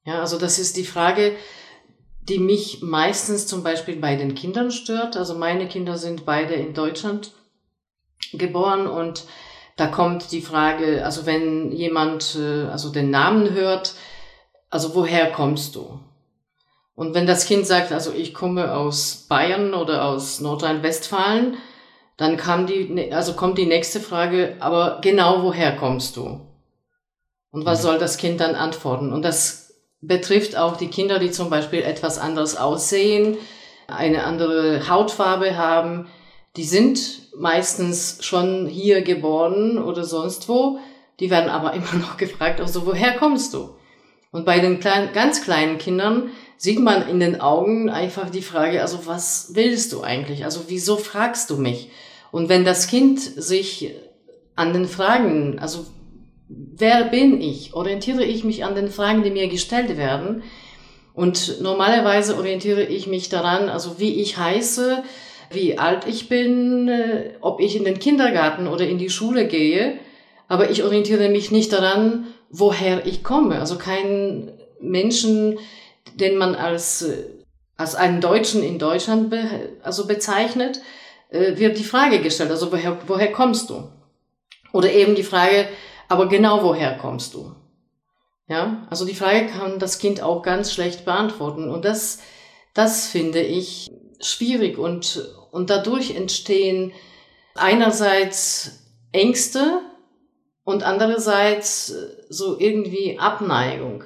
Ja, 0.04 0.20
also 0.20 0.38
das 0.38 0.58
ist 0.58 0.76
die 0.76 0.84
Frage, 0.84 1.36
die 2.22 2.38
mich 2.38 2.82
meistens 2.82 3.46
zum 3.46 3.62
Beispiel 3.62 3.96
bei 3.96 4.16
den 4.16 4.34
Kindern 4.34 4.70
stört. 4.70 5.16
Also 5.16 5.34
meine 5.34 5.68
Kinder 5.68 5.98
sind 5.98 6.24
beide 6.24 6.54
in 6.54 6.74
Deutschland 6.74 7.32
geboren 8.32 8.86
und 8.86 9.24
da 9.80 9.86
kommt 9.86 10.30
die 10.30 10.42
Frage, 10.42 11.04
also 11.04 11.24
wenn 11.24 11.72
jemand 11.72 12.36
äh, 12.36 12.68
also 12.70 12.90
den 12.90 13.10
Namen 13.10 13.54
hört, 13.54 13.94
also 14.68 14.94
woher 14.94 15.32
kommst 15.32 15.74
du? 15.74 15.98
Und 16.94 17.14
wenn 17.14 17.26
das 17.26 17.46
Kind 17.46 17.66
sagt, 17.66 17.92
also 17.92 18.12
ich 18.12 18.34
komme 18.34 18.74
aus 18.74 19.26
Bayern 19.28 19.72
oder 19.72 20.04
aus 20.04 20.40
Nordrhein-Westfalen, 20.40 21.56
dann 22.18 22.36
kam 22.36 22.66
die, 22.66 22.90
ne, 22.90 23.12
also 23.12 23.32
kommt 23.32 23.56
die 23.56 23.64
nächste 23.64 24.00
Frage, 24.00 24.56
aber 24.60 25.00
genau 25.00 25.42
woher 25.42 25.74
kommst 25.76 26.18
du? 26.18 26.40
Und 27.50 27.64
was 27.64 27.78
mhm. 27.78 27.82
soll 27.84 27.98
das 27.98 28.18
Kind 28.18 28.40
dann 28.40 28.54
antworten? 28.54 29.14
Und 29.14 29.22
das 29.22 29.74
betrifft 30.02 30.56
auch 30.56 30.76
die 30.76 30.88
Kinder, 30.88 31.18
die 31.18 31.30
zum 31.30 31.48
Beispiel 31.48 31.80
etwas 31.80 32.18
anders 32.18 32.56
aussehen, 32.56 33.38
eine 33.86 34.24
andere 34.24 34.88
Hautfarbe 34.88 35.56
haben. 35.56 36.06
Die 36.56 36.64
sind 36.64 37.28
meistens 37.36 38.18
schon 38.22 38.66
hier 38.66 39.02
geboren 39.02 39.78
oder 39.78 40.04
sonst 40.04 40.48
wo. 40.48 40.78
Die 41.20 41.30
werden 41.30 41.50
aber 41.50 41.72
immer 41.74 41.94
noch 41.94 42.16
gefragt, 42.16 42.60
also 42.60 42.86
woher 42.86 43.16
kommst 43.16 43.54
du? 43.54 43.76
Und 44.32 44.44
bei 44.44 44.60
den 44.60 44.78
kleinen, 44.80 45.12
ganz 45.12 45.42
kleinen 45.42 45.78
Kindern 45.78 46.30
sieht 46.56 46.78
man 46.78 47.08
in 47.08 47.20
den 47.20 47.40
Augen 47.40 47.90
einfach 47.90 48.30
die 48.30 48.42
Frage, 48.42 48.80
also 48.80 49.06
was 49.06 49.50
willst 49.54 49.92
du 49.92 50.02
eigentlich? 50.02 50.44
Also 50.44 50.64
wieso 50.68 50.96
fragst 50.96 51.50
du 51.50 51.56
mich? 51.56 51.90
Und 52.30 52.48
wenn 52.48 52.64
das 52.64 52.86
Kind 52.86 53.18
sich 53.18 53.92
an 54.54 54.72
den 54.72 54.86
Fragen, 54.86 55.58
also 55.58 55.86
wer 56.48 57.04
bin 57.04 57.40
ich, 57.40 57.74
orientiere 57.74 58.24
ich 58.24 58.44
mich 58.44 58.64
an 58.64 58.74
den 58.74 58.88
Fragen, 58.88 59.22
die 59.22 59.30
mir 59.30 59.48
gestellt 59.48 59.96
werden. 59.96 60.42
Und 61.14 61.60
normalerweise 61.60 62.36
orientiere 62.36 62.84
ich 62.84 63.06
mich 63.06 63.28
daran, 63.28 63.68
also 63.68 63.98
wie 63.98 64.20
ich 64.20 64.36
heiße, 64.36 65.02
wie 65.50 65.78
alt 65.78 66.06
ich 66.06 66.28
bin, 66.28 66.88
äh, 66.88 67.34
ob 67.40 67.60
ich 67.60 67.76
in 67.76 67.84
den 67.84 67.98
Kindergarten 67.98 68.66
oder 68.66 68.86
in 68.86 68.98
die 68.98 69.10
Schule 69.10 69.46
gehe. 69.46 69.98
Aber 70.48 70.70
ich 70.70 70.82
orientiere 70.82 71.28
mich 71.28 71.50
nicht 71.50 71.72
daran, 71.72 72.26
woher 72.50 73.06
ich 73.06 73.22
komme. 73.22 73.58
Also 73.58 73.76
kein 73.76 74.52
Menschen, 74.80 75.58
den 76.14 76.36
man 76.36 76.54
als, 76.54 77.04
als 77.76 77.94
einen 77.94 78.20
Deutschen 78.20 78.62
in 78.62 78.78
Deutschland 78.78 79.30
be, 79.30 79.42
also 79.82 80.06
bezeichnet, 80.06 80.80
äh, 81.30 81.56
wird 81.56 81.78
die 81.78 81.84
Frage 81.84 82.20
gestellt, 82.20 82.50
also 82.50 82.72
woher, 82.72 82.98
woher 83.06 83.32
kommst 83.32 83.70
du? 83.70 83.88
Oder 84.72 84.92
eben 84.92 85.14
die 85.14 85.22
Frage, 85.22 85.68
aber 86.08 86.28
genau 86.28 86.62
woher 86.62 86.96
kommst 86.96 87.34
du? 87.34 87.54
Ja, 88.48 88.86
also 88.90 89.04
die 89.04 89.14
Frage 89.14 89.46
kann 89.46 89.78
das 89.78 89.98
Kind 89.98 90.22
auch 90.22 90.42
ganz 90.42 90.72
schlecht 90.72 91.04
beantworten 91.04 91.70
und 91.70 91.84
das, 91.84 92.18
das 92.74 93.06
finde 93.06 93.40
ich 93.40 93.88
schwierig 94.20 94.76
und, 94.76 95.24
und 95.50 95.70
dadurch 95.70 96.14
entstehen 96.14 96.92
einerseits 97.54 98.84
Ängste 99.12 99.80
und 100.64 100.82
andererseits 100.82 101.94
so 102.28 102.58
irgendwie 102.58 103.18
Abneigung, 103.18 104.04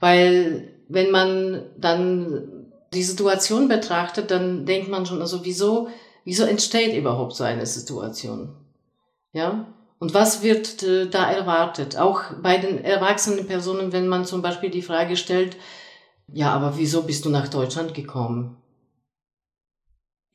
weil 0.00 0.74
wenn 0.88 1.10
man 1.10 1.62
dann 1.78 2.72
die 2.92 3.02
Situation 3.02 3.68
betrachtet, 3.68 4.30
dann 4.30 4.66
denkt 4.66 4.88
man 4.88 5.06
schon, 5.06 5.20
also 5.20 5.44
wieso, 5.44 5.88
wieso 6.24 6.44
entsteht 6.44 6.94
überhaupt 6.94 7.34
so 7.34 7.44
eine 7.44 7.66
Situation? 7.66 8.54
Ja, 9.32 9.66
und 9.98 10.14
was 10.14 10.42
wird 10.42 10.82
äh, 10.82 11.08
da 11.08 11.30
erwartet? 11.30 11.96
Auch 11.96 12.24
bei 12.42 12.58
den 12.58 12.84
erwachsenen 12.84 13.46
Personen, 13.46 13.92
wenn 13.92 14.08
man 14.08 14.24
zum 14.24 14.42
Beispiel 14.42 14.68
die 14.68 14.82
Frage 14.82 15.16
stellt, 15.16 15.56
ja, 16.26 16.52
aber 16.52 16.76
wieso 16.76 17.02
bist 17.02 17.24
du 17.24 17.30
nach 17.30 17.48
Deutschland 17.48 17.94
gekommen? 17.94 18.56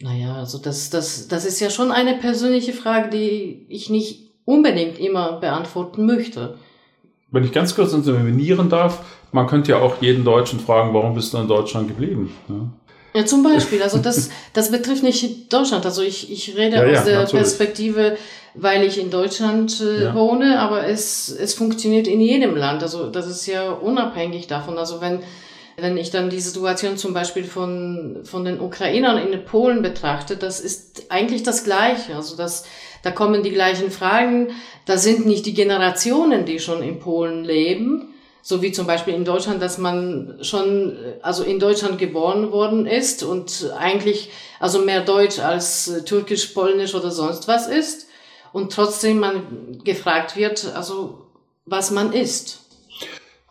Naja, 0.01 0.35
also 0.35 0.57
das, 0.59 0.89
das, 0.89 1.27
das 1.27 1.45
ist 1.45 1.59
ja 1.59 1.69
schon 1.69 1.91
eine 1.91 2.15
persönliche 2.15 2.73
Frage, 2.73 3.09
die 3.09 3.65
ich 3.69 3.89
nicht 3.89 4.31
unbedingt 4.45 4.99
immer 4.99 5.39
beantworten 5.39 6.05
möchte. 6.05 6.55
Wenn 7.31 7.43
ich 7.43 7.51
ganz 7.51 7.75
kurz 7.75 7.93
intervenieren 7.93 8.69
darf, 8.69 9.03
man 9.31 9.47
könnte 9.47 9.71
ja 9.71 9.79
auch 9.79 10.01
jeden 10.01 10.23
Deutschen 10.23 10.59
fragen, 10.59 10.93
warum 10.93 11.15
bist 11.15 11.33
du 11.33 11.39
in 11.39 11.47
Deutschland 11.47 11.87
geblieben? 11.87 12.33
Ja, 12.47 13.19
ja 13.21 13.25
zum 13.25 13.43
Beispiel. 13.43 13.81
Also 13.81 13.97
das, 13.97 14.29
das 14.53 14.71
betrifft 14.71 15.03
nicht 15.03 15.51
Deutschland. 15.51 15.85
Also 15.85 16.03
ich, 16.03 16.31
ich 16.31 16.55
rede 16.55 16.77
ja, 16.77 16.83
aus 16.83 16.91
ja, 16.91 17.03
der 17.03 17.19
natürlich. 17.19 17.43
Perspektive 17.43 18.17
weil 18.59 18.83
ich 18.83 18.99
in 18.99 19.09
Deutschland 19.09 19.79
äh, 19.81 20.05
ja. 20.05 20.15
wohne, 20.15 20.59
aber 20.59 20.87
es, 20.87 21.29
es 21.29 21.53
funktioniert 21.53 22.07
in 22.07 22.19
jedem 22.19 22.55
Land. 22.55 22.81
Also 22.81 23.09
das 23.09 23.27
ist 23.27 23.45
ja 23.45 23.71
unabhängig 23.71 24.47
davon. 24.47 24.77
Also 24.77 24.99
wenn, 24.99 25.19
wenn 25.79 25.95
ich 25.95 26.09
dann 26.09 26.31
die 26.31 26.39
Situation 26.39 26.97
zum 26.97 27.13
Beispiel 27.13 27.43
von, 27.43 28.21
von 28.23 28.43
den 28.43 28.59
Ukrainern 28.59 29.19
in 29.19 29.45
Polen 29.45 29.83
betrachte, 29.83 30.35
das 30.35 30.59
ist 30.59 31.05
eigentlich 31.09 31.43
das 31.43 31.63
Gleiche. 31.63 32.15
Also 32.15 32.35
das, 32.35 32.65
da 33.03 33.11
kommen 33.11 33.43
die 33.43 33.51
gleichen 33.51 33.91
Fragen. 33.91 34.49
Da 34.85 34.97
sind 34.97 35.27
nicht 35.27 35.45
die 35.45 35.53
Generationen, 35.53 36.45
die 36.45 36.59
schon 36.59 36.81
in 36.81 36.97
Polen 36.97 37.45
leben, 37.45 38.15
so 38.41 38.63
wie 38.63 38.71
zum 38.71 38.87
Beispiel 38.87 39.13
in 39.13 39.23
Deutschland, 39.23 39.61
dass 39.61 39.77
man 39.77 40.39
schon, 40.41 40.97
also 41.21 41.43
in 41.43 41.59
Deutschland 41.59 41.99
geboren 41.99 42.51
worden 42.51 42.87
ist 42.87 43.21
und 43.21 43.71
eigentlich 43.77 44.31
also 44.59 44.79
mehr 44.79 45.01
Deutsch 45.01 45.37
als 45.37 46.03
Türkisch, 46.05 46.47
Polnisch 46.47 46.95
oder 46.95 47.11
sonst 47.11 47.47
was 47.47 47.67
ist 47.67 48.07
und 48.51 48.73
trotzdem 48.73 49.19
man 49.19 49.79
gefragt 49.83 50.35
wird, 50.35 50.73
also 50.73 51.27
was 51.67 51.91
man 51.91 52.13
ist. 52.13 52.61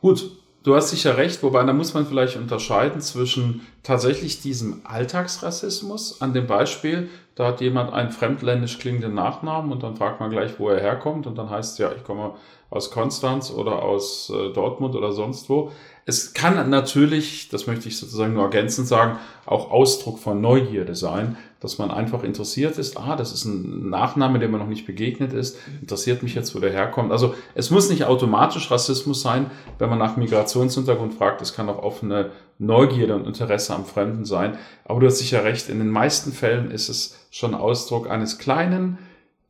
Gut, 0.00 0.28
du 0.66 0.74
hast 0.74 0.90
sicher 0.90 1.16
recht, 1.16 1.44
wobei 1.44 1.62
da 1.62 1.72
muss 1.72 1.94
man 1.94 2.06
vielleicht 2.06 2.36
unterscheiden 2.36 3.00
zwischen 3.00 3.64
tatsächlich 3.84 4.40
diesem 4.40 4.80
Alltagsrassismus 4.84 6.20
an 6.20 6.34
dem 6.34 6.48
Beispiel, 6.48 7.08
da 7.36 7.46
hat 7.46 7.60
jemand 7.60 7.92
einen 7.92 8.10
fremdländisch 8.10 8.78
klingenden 8.78 9.14
Nachnamen 9.14 9.70
und 9.70 9.84
dann 9.84 9.94
fragt 9.94 10.18
man 10.18 10.30
gleich, 10.30 10.58
wo 10.58 10.68
er 10.68 10.80
herkommt 10.80 11.28
und 11.28 11.38
dann 11.38 11.50
heißt 11.50 11.74
es 11.74 11.78
ja, 11.78 11.92
ich 11.96 12.02
komme 12.02 12.34
aus 12.68 12.90
Konstanz 12.90 13.52
oder 13.52 13.82
aus 13.82 14.30
äh, 14.34 14.52
Dortmund 14.52 14.96
oder 14.96 15.12
sonst 15.12 15.48
wo. 15.48 15.70
Es 16.04 16.34
kann 16.34 16.68
natürlich, 16.68 17.48
das 17.48 17.68
möchte 17.68 17.88
ich 17.88 17.96
sozusagen 17.96 18.34
nur 18.34 18.44
ergänzend 18.44 18.88
sagen, 18.88 19.18
auch 19.44 19.70
Ausdruck 19.70 20.18
von 20.18 20.40
Neugierde 20.40 20.96
sein, 20.96 21.36
dass 21.66 21.78
man 21.78 21.90
einfach 21.90 22.22
interessiert 22.22 22.78
ist. 22.78 22.96
Ah, 22.96 23.16
das 23.16 23.32
ist 23.32 23.44
ein 23.44 23.90
Nachname, 23.90 24.38
dem 24.38 24.52
man 24.52 24.60
noch 24.60 24.68
nicht 24.68 24.86
begegnet 24.86 25.32
ist. 25.32 25.58
Interessiert 25.80 26.22
mich 26.22 26.34
jetzt, 26.36 26.54
wo 26.54 26.60
der 26.60 26.70
herkommt. 26.70 27.10
Also 27.10 27.34
es 27.56 27.70
muss 27.70 27.90
nicht 27.90 28.04
automatisch 28.04 28.70
Rassismus 28.70 29.20
sein, 29.20 29.50
wenn 29.78 29.90
man 29.90 29.98
nach 29.98 30.16
Migrationshintergrund 30.16 31.14
fragt. 31.14 31.42
Es 31.42 31.54
kann 31.54 31.68
auch 31.68 31.82
offene 31.82 32.30
Neugierde 32.58 33.16
und 33.16 33.26
Interesse 33.26 33.74
am 33.74 33.84
Fremden 33.84 34.24
sein. 34.24 34.56
Aber 34.84 35.00
du 35.00 35.06
hast 35.06 35.18
sicher 35.18 35.42
recht, 35.42 35.68
in 35.68 35.78
den 35.78 35.90
meisten 35.90 36.32
Fällen 36.32 36.70
ist 36.70 36.88
es 36.88 37.18
schon 37.32 37.54
Ausdruck 37.54 38.08
eines 38.08 38.38
kleinen, 38.38 38.98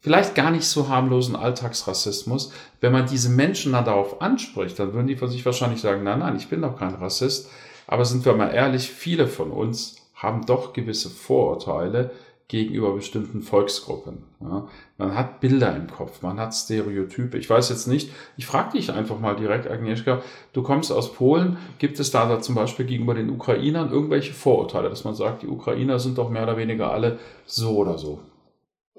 vielleicht 0.00 0.35
gar 0.35 0.50
nicht 0.50 0.66
so 0.66 0.88
harmlosen 0.88 1.37
Alltagsrassismus. 1.37 2.50
Wenn 2.80 2.92
man 2.92 3.06
diese 3.06 3.28
Menschen 3.28 3.73
dann 3.73 3.85
darauf 3.85 4.23
anspricht, 4.23 4.78
dann 4.78 4.94
würden 4.94 5.06
die 5.06 5.16
von 5.16 5.28
sich 5.28 5.44
wahrscheinlich 5.44 5.82
sagen, 5.82 6.02
nein, 6.02 6.20
nein, 6.20 6.37
ich 6.37 6.49
bin 6.49 6.62
doch 6.62 6.78
kein 6.78 6.94
Rassist. 6.94 7.50
Aber 7.87 8.04
sind 8.04 8.25
wir 8.25 8.32
mal 8.32 8.54
ehrlich, 8.54 8.90
viele 8.90 9.28
von 9.28 9.50
uns 9.50 10.06
haben 10.26 10.45
doch 10.45 10.73
gewisse 10.73 11.09
Vorurteile 11.09 12.11
gegenüber 12.49 12.95
bestimmten 12.95 13.42
Volksgruppen. 13.42 14.18
Ja, 14.40 14.68
man 14.99 15.14
hat 15.16 15.40
Bilder 15.40 15.75
im 15.75 15.88
Kopf, 15.88 16.23
man 16.23 16.38
hat 16.38 16.54
Stereotype. 16.54 17.37
Ich 17.37 17.50
weiß 17.50 17.71
jetzt 17.71 17.88
nicht, 17.88 18.11
ich 18.37 18.47
frage 18.47 18.78
dich 18.78 18.92
einfach 18.92 19.18
mal 19.18 19.35
direkt, 19.35 19.68
Agnieszka, 19.68 20.23
du 20.52 20.62
kommst 20.62 20.92
aus 20.92 21.12
Polen, 21.12 21.56
gibt 21.78 21.99
es 21.99 22.12
da, 22.12 22.28
da 22.28 22.40
zum 22.40 22.54
Beispiel 22.54 22.87
gegenüber 22.87 23.14
den 23.14 23.30
Ukrainern 23.30 23.90
irgendwelche 23.90 24.33
Vorurteile, 24.33 24.88
dass 24.88 25.02
man 25.02 25.14
sagt, 25.14 25.42
die 25.42 25.49
Ukrainer 25.49 25.99
sind 25.99 26.18
doch 26.18 26.30
mehr 26.30 26.45
oder 26.45 26.56
weniger 26.56 26.92
alle 26.92 27.18
so 27.47 27.76
oder 27.76 27.99
so? 27.99 28.21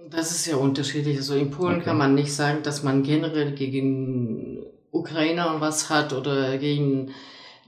Das 0.09 0.31
ist 0.31 0.45
ja 0.45 0.57
unterschiedlich. 0.57 1.17
Also 1.17 1.35
in 1.35 1.51
Polen 1.51 1.77
okay. 1.77 1.85
kann 1.85 1.97
man 1.97 2.15
nicht 2.15 2.33
sagen, 2.33 2.63
dass 2.63 2.83
man 2.83 3.03
generell 3.03 3.53
gegen 3.53 4.65
Ukrainer 4.91 5.57
was 5.59 5.89
hat 5.89 6.11
oder 6.13 6.57
gegen 6.57 7.11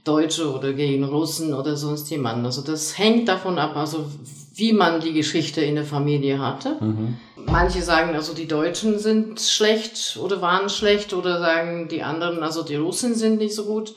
Deutsche 0.04 0.52
oder 0.52 0.72
gegen 0.72 1.04
Russen 1.04 1.54
oder 1.54 1.76
sonst 1.76 2.10
jemanden. 2.10 2.46
Also 2.46 2.62
das 2.62 2.96
hängt 2.96 3.28
davon 3.28 3.58
ab, 3.58 3.76
also 3.76 4.06
wie 4.54 4.72
man 4.72 5.00
die 5.00 5.12
Geschichte 5.12 5.60
in 5.60 5.74
der 5.74 5.84
Familie 5.84 6.38
hatte. 6.38 6.76
Mhm. 6.80 7.16
Manche 7.36 7.82
sagen, 7.82 8.14
also 8.14 8.34
die 8.34 8.48
Deutschen 8.48 8.98
sind 8.98 9.40
schlecht 9.40 10.18
oder 10.22 10.42
waren 10.42 10.68
schlecht 10.68 11.12
oder 11.14 11.40
sagen 11.40 11.88
die 11.88 12.02
anderen, 12.02 12.42
also 12.42 12.62
die 12.62 12.76
Russen 12.76 13.14
sind 13.14 13.38
nicht 13.38 13.54
so 13.54 13.64
gut. 13.64 13.94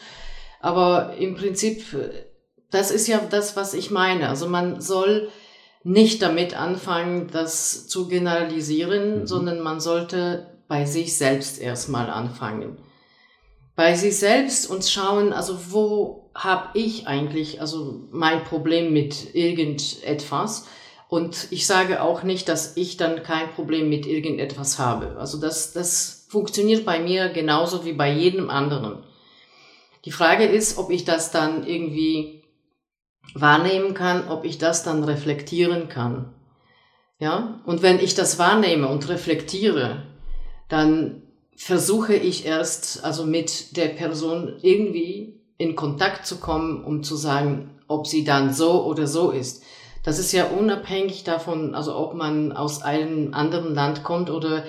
Aber 0.60 1.16
im 1.18 1.36
Prinzip, 1.36 1.84
das 2.72 2.92
ist 2.92 3.08
ja 3.08 3.20
das, 3.30 3.56
was 3.56 3.74
ich 3.74 3.92
meine. 3.92 4.30
Also 4.30 4.48
man 4.48 4.80
soll 4.80 5.30
nicht 5.84 6.22
damit 6.22 6.58
anfangen, 6.58 7.28
das 7.32 7.88
zu 7.88 8.08
generalisieren, 8.08 9.22
mhm. 9.22 9.28
sondern 9.28 9.60
man 9.60 9.80
sollte 9.80 10.48
bei 10.68 10.86
sich 10.86 11.18
selbst 11.18 11.60
erstmal 11.60 12.10
anfangen. 12.10 12.78
Bei 13.76 13.96
sich 13.96 14.18
selbst 14.18 14.70
und 14.70 14.86
schauen, 14.86 15.34
also 15.34 15.72
wo 15.72 16.30
habe 16.36 16.70
ich 16.78 17.08
eigentlich 17.08 17.60
also 17.60 18.08
mein 18.12 18.44
Problem 18.44 18.94
mit 18.94 19.34
irgendetwas? 19.34 20.68
Und 21.10 21.48
ich 21.52 21.68
sage 21.68 22.02
auch 22.02 22.24
nicht, 22.24 22.50
dass 22.50 22.78
ich 22.78 22.98
dann 22.98 23.24
kein 23.24 23.50
Problem 23.52 23.90
mit 23.90 24.06
irgendetwas 24.06 24.80
habe. 24.80 25.16
Also 25.20 25.40
das, 25.40 25.74
das 25.74 26.28
funktioniert 26.30 26.86
bei 26.86 27.00
mir 27.00 27.30
genauso 27.30 27.86
wie 27.86 27.94
bei 27.94 28.12
jedem 28.12 28.50
anderen. 28.50 29.04
Die 30.06 30.12
Frage 30.12 30.46
ist, 30.46 30.78
ob 30.78 30.90
ich 30.90 31.06
das 31.06 31.32
dann 31.32 31.66
irgendwie 31.66 32.44
wahrnehmen 33.34 33.94
kann, 33.94 34.28
ob 34.28 34.44
ich 34.44 34.58
das 34.58 34.84
dann 34.84 35.04
reflektieren 35.04 35.90
kann. 35.90 36.34
Ja? 37.20 37.62
Und 37.66 37.82
wenn 37.82 38.00
ich 38.00 38.16
das 38.16 38.38
wahrnehme 38.38 38.88
und 38.88 39.08
reflektiere, 39.10 40.08
dann 40.68 41.23
versuche 41.56 42.16
ich 42.16 42.46
erst, 42.46 43.04
also 43.04 43.26
mit 43.26 43.78
der 43.78 43.90
Person 43.90 44.58
irgendwie 44.62 45.40
in 45.58 45.76
Kontakt 45.76 46.26
zu 46.26 46.38
kommen, 46.38 46.84
um 46.84 47.04
zu 47.04 47.16
sagen, 47.16 47.72
ob 47.88 48.08
sie 48.08 48.24
dann 48.24 48.54
so 48.54 48.86
oder 48.86 49.08
so 49.08 49.32
ist. 49.32 49.64
Das 50.04 50.20
ist 50.20 50.34
ja 50.34 50.46
unabhängig 50.48 51.24
davon, 51.24 51.76
also 51.76 51.96
ob 51.96 52.14
man 52.14 52.52
aus 52.52 52.82
einem 52.82 53.34
anderen 53.34 53.74
Land 53.74 54.04
kommt 54.04 54.30
oder 54.30 54.66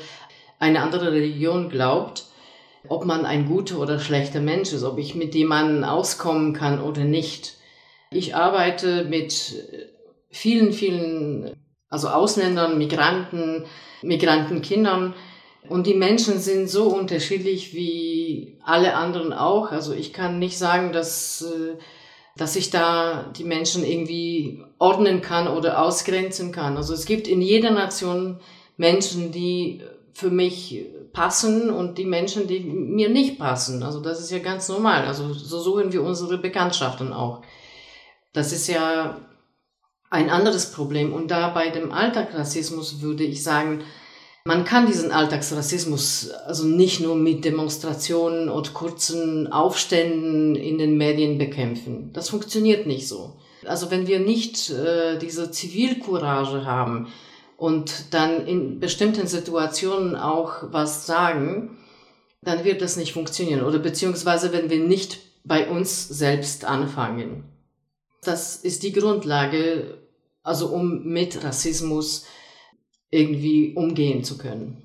eine 0.60 0.80
andere 0.80 1.12
Religion 1.12 1.68
glaubt, 1.68 2.26
ob 2.88 3.04
man 3.04 3.24
ein 3.24 3.48
guter 3.48 3.78
oder 3.78 3.98
schlechter 3.98 4.40
Mensch 4.40 4.72
ist, 4.72 4.84
ob 4.84 4.98
ich 4.98 5.14
mit 5.14 5.34
jemandem 5.34 5.84
auskommen 5.84 6.52
kann 6.52 6.80
oder 6.80 7.02
nicht. 7.02 7.56
Ich 8.10 8.36
arbeite 8.36 9.04
mit 9.04 9.54
vielen, 10.30 10.72
vielen, 10.72 11.56
also 11.88 12.08
Ausländern, 12.08 12.78
Migranten, 12.78 13.64
Migrantenkindern, 14.02 15.14
und 15.68 15.86
die 15.86 15.94
Menschen 15.94 16.38
sind 16.38 16.68
so 16.68 16.88
unterschiedlich 16.88 17.74
wie 17.74 18.58
alle 18.62 18.94
anderen 18.94 19.32
auch. 19.32 19.70
Also 19.70 19.92
ich 19.92 20.12
kann 20.12 20.38
nicht 20.38 20.58
sagen, 20.58 20.92
dass, 20.92 21.42
äh, 21.42 21.78
dass 22.36 22.56
ich 22.56 22.70
da 22.70 23.30
die 23.36 23.44
Menschen 23.44 23.84
irgendwie 23.84 24.62
ordnen 24.78 25.22
kann 25.22 25.48
oder 25.48 25.82
ausgrenzen 25.82 26.52
kann. 26.52 26.76
Also 26.76 26.92
es 26.92 27.06
gibt 27.06 27.26
in 27.26 27.40
jeder 27.40 27.70
Nation 27.70 28.40
Menschen, 28.76 29.32
die 29.32 29.82
für 30.12 30.30
mich 30.30 30.86
passen 31.12 31.70
und 31.70 31.96
die 31.96 32.04
Menschen, 32.04 32.46
die 32.46 32.60
mir 32.60 33.08
nicht 33.08 33.38
passen. 33.38 33.82
Also 33.82 34.00
das 34.00 34.20
ist 34.20 34.30
ja 34.30 34.40
ganz 34.40 34.68
normal. 34.68 35.06
Also 35.06 35.32
so 35.32 35.60
suchen 35.60 35.92
wir 35.92 36.02
unsere 36.02 36.38
Bekanntschaften 36.38 37.12
auch. 37.12 37.42
Das 38.32 38.52
ist 38.52 38.66
ja 38.66 39.20
ein 40.10 40.28
anderes 40.28 40.72
Problem. 40.72 41.12
Und 41.12 41.30
da 41.30 41.48
bei 41.48 41.70
dem 41.70 41.90
Alltagsrassismus 41.90 43.00
würde 43.00 43.24
ich 43.24 43.42
sagen, 43.42 43.82
man 44.46 44.64
kann 44.66 44.86
diesen 44.86 45.10
Alltagsrassismus 45.10 46.30
also 46.30 46.66
nicht 46.66 47.00
nur 47.00 47.16
mit 47.16 47.44
Demonstrationen 47.46 48.50
und 48.50 48.74
kurzen 48.74 49.50
Aufständen 49.50 50.54
in 50.54 50.76
den 50.76 50.98
Medien 50.98 51.38
bekämpfen. 51.38 52.12
Das 52.12 52.28
funktioniert 52.28 52.86
nicht 52.86 53.08
so. 53.08 53.36
Also 53.64 53.90
wenn 53.90 54.06
wir 54.06 54.20
nicht 54.20 54.68
äh, 54.68 55.18
diese 55.18 55.50
Zivilcourage 55.50 56.66
haben 56.66 57.08
und 57.56 58.12
dann 58.12 58.46
in 58.46 58.80
bestimmten 58.80 59.26
Situationen 59.26 60.14
auch 60.14 60.64
was 60.70 61.06
sagen, 61.06 61.78
dann 62.42 62.64
wird 62.64 62.82
das 62.82 62.98
nicht 62.98 63.14
funktionieren. 63.14 63.64
Oder 63.64 63.78
beziehungsweise 63.78 64.52
wenn 64.52 64.68
wir 64.68 64.80
nicht 64.80 65.20
bei 65.44 65.70
uns 65.70 66.06
selbst 66.06 66.66
anfangen. 66.66 67.44
Das 68.22 68.56
ist 68.56 68.82
die 68.82 68.92
Grundlage, 68.92 69.98
also 70.42 70.68
um 70.68 71.04
mit 71.04 71.42
Rassismus 71.42 72.26
irgendwie 73.14 73.72
umgehen 73.74 74.24
zu 74.24 74.36
können. 74.36 74.76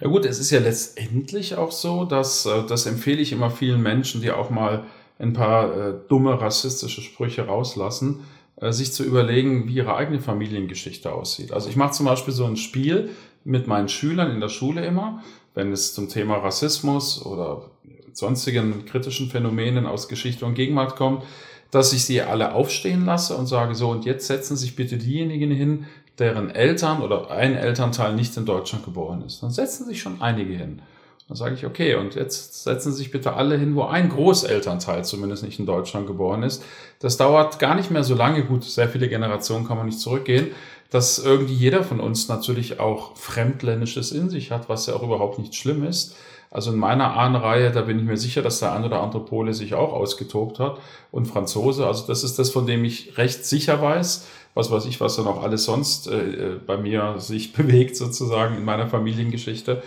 Ja 0.00 0.08
gut, 0.08 0.24
es 0.24 0.38
ist 0.38 0.50
ja 0.50 0.60
letztendlich 0.60 1.56
auch 1.56 1.72
so, 1.72 2.04
dass, 2.04 2.46
äh, 2.46 2.62
das 2.68 2.86
empfehle 2.86 3.20
ich 3.20 3.32
immer 3.32 3.50
vielen 3.50 3.82
Menschen, 3.82 4.20
die 4.20 4.30
auch 4.30 4.50
mal 4.50 4.84
ein 5.18 5.32
paar 5.32 5.76
äh, 5.76 5.94
dumme 6.08 6.40
rassistische 6.40 7.00
Sprüche 7.00 7.46
rauslassen, 7.46 8.20
äh, 8.56 8.72
sich 8.72 8.92
zu 8.92 9.04
überlegen, 9.04 9.68
wie 9.68 9.74
ihre 9.74 9.94
eigene 9.94 10.20
Familiengeschichte 10.20 11.12
aussieht. 11.12 11.52
Also 11.52 11.68
ich 11.68 11.76
mache 11.76 11.92
zum 11.92 12.06
Beispiel 12.06 12.34
so 12.34 12.44
ein 12.44 12.56
Spiel 12.56 13.10
mit 13.44 13.66
meinen 13.66 13.88
Schülern 13.88 14.30
in 14.30 14.40
der 14.40 14.48
Schule 14.48 14.84
immer, 14.84 15.22
wenn 15.54 15.72
es 15.72 15.94
zum 15.94 16.08
Thema 16.08 16.38
Rassismus 16.38 17.24
oder 17.24 17.70
sonstigen 18.12 18.86
kritischen 18.86 19.28
Phänomenen 19.28 19.86
aus 19.86 20.08
Geschichte 20.08 20.46
und 20.46 20.54
Gegenwart 20.54 20.96
kommt, 20.96 21.22
dass 21.70 21.92
ich 21.92 22.04
sie 22.04 22.22
alle 22.22 22.54
aufstehen 22.54 23.04
lasse 23.04 23.36
und 23.36 23.46
sage 23.46 23.74
so, 23.74 23.90
und 23.90 24.04
jetzt 24.04 24.26
setzen 24.28 24.56
sich 24.56 24.76
bitte 24.76 24.96
diejenigen 24.96 25.50
hin, 25.50 25.86
deren 26.18 26.50
Eltern 26.50 27.02
oder 27.02 27.30
ein 27.30 27.56
Elternteil 27.56 28.14
nicht 28.14 28.36
in 28.36 28.46
Deutschland 28.46 28.84
geboren 28.84 29.22
ist. 29.26 29.42
Dann 29.42 29.50
setzen 29.50 29.86
sich 29.86 30.00
schon 30.00 30.22
einige 30.22 30.54
hin. 30.54 30.80
Dann 31.28 31.36
sage 31.36 31.54
ich, 31.54 31.64
okay, 31.64 31.94
und 31.94 32.14
jetzt 32.14 32.64
setzen 32.64 32.92
sich 32.92 33.10
bitte 33.10 33.32
alle 33.32 33.56
hin, 33.56 33.74
wo 33.74 33.84
ein 33.84 34.10
Großelternteil 34.10 35.06
zumindest 35.06 35.42
nicht 35.42 35.58
in 35.58 35.64
Deutschland 35.64 36.06
geboren 36.06 36.42
ist. 36.42 36.62
Das 36.98 37.16
dauert 37.16 37.58
gar 37.58 37.74
nicht 37.74 37.90
mehr 37.90 38.04
so 38.04 38.14
lange, 38.14 38.44
gut, 38.44 38.62
sehr 38.62 38.90
viele 38.90 39.08
Generationen 39.08 39.66
kann 39.66 39.78
man 39.78 39.86
nicht 39.86 40.00
zurückgehen, 40.00 40.48
dass 40.90 41.18
irgendwie 41.18 41.54
jeder 41.54 41.82
von 41.82 42.00
uns 42.00 42.28
natürlich 42.28 42.80
auch 42.80 43.16
Fremdländisches 43.16 44.12
in 44.12 44.30
sich 44.30 44.50
hat, 44.50 44.68
was 44.68 44.86
ja 44.86 44.94
auch 44.94 45.02
überhaupt 45.02 45.38
nicht 45.38 45.54
schlimm 45.54 45.84
ist. 45.84 46.16
Also 46.50 46.70
in 46.70 46.78
meiner 46.78 47.16
Ahnenreihe, 47.16 47.72
da 47.72 47.82
bin 47.82 47.98
ich 47.98 48.04
mir 48.04 48.16
sicher, 48.16 48.40
dass 48.40 48.60
der 48.60 48.72
ein 48.72 48.84
oder 48.84 49.02
andere 49.02 49.24
Pole 49.24 49.54
sich 49.54 49.74
auch 49.74 49.92
ausgetobt 49.92 50.60
hat 50.60 50.78
und 51.10 51.26
Franzose. 51.26 51.86
Also 51.86 52.06
das 52.06 52.22
ist 52.22 52.38
das, 52.38 52.50
von 52.50 52.66
dem 52.66 52.84
ich 52.84 53.18
recht 53.18 53.44
sicher 53.44 53.82
weiß 53.82 54.26
was 54.54 54.70
weiß 54.70 54.86
ich, 54.86 55.00
was 55.00 55.16
dann 55.16 55.26
auch 55.26 55.42
alles 55.42 55.64
sonst 55.64 56.06
äh, 56.06 56.20
äh, 56.20 56.60
bei 56.64 56.76
mir 56.76 57.16
sich 57.18 57.52
bewegt, 57.52 57.96
sozusagen 57.96 58.56
in 58.56 58.64
meiner 58.64 58.88
Familiengeschichte. 58.88 59.82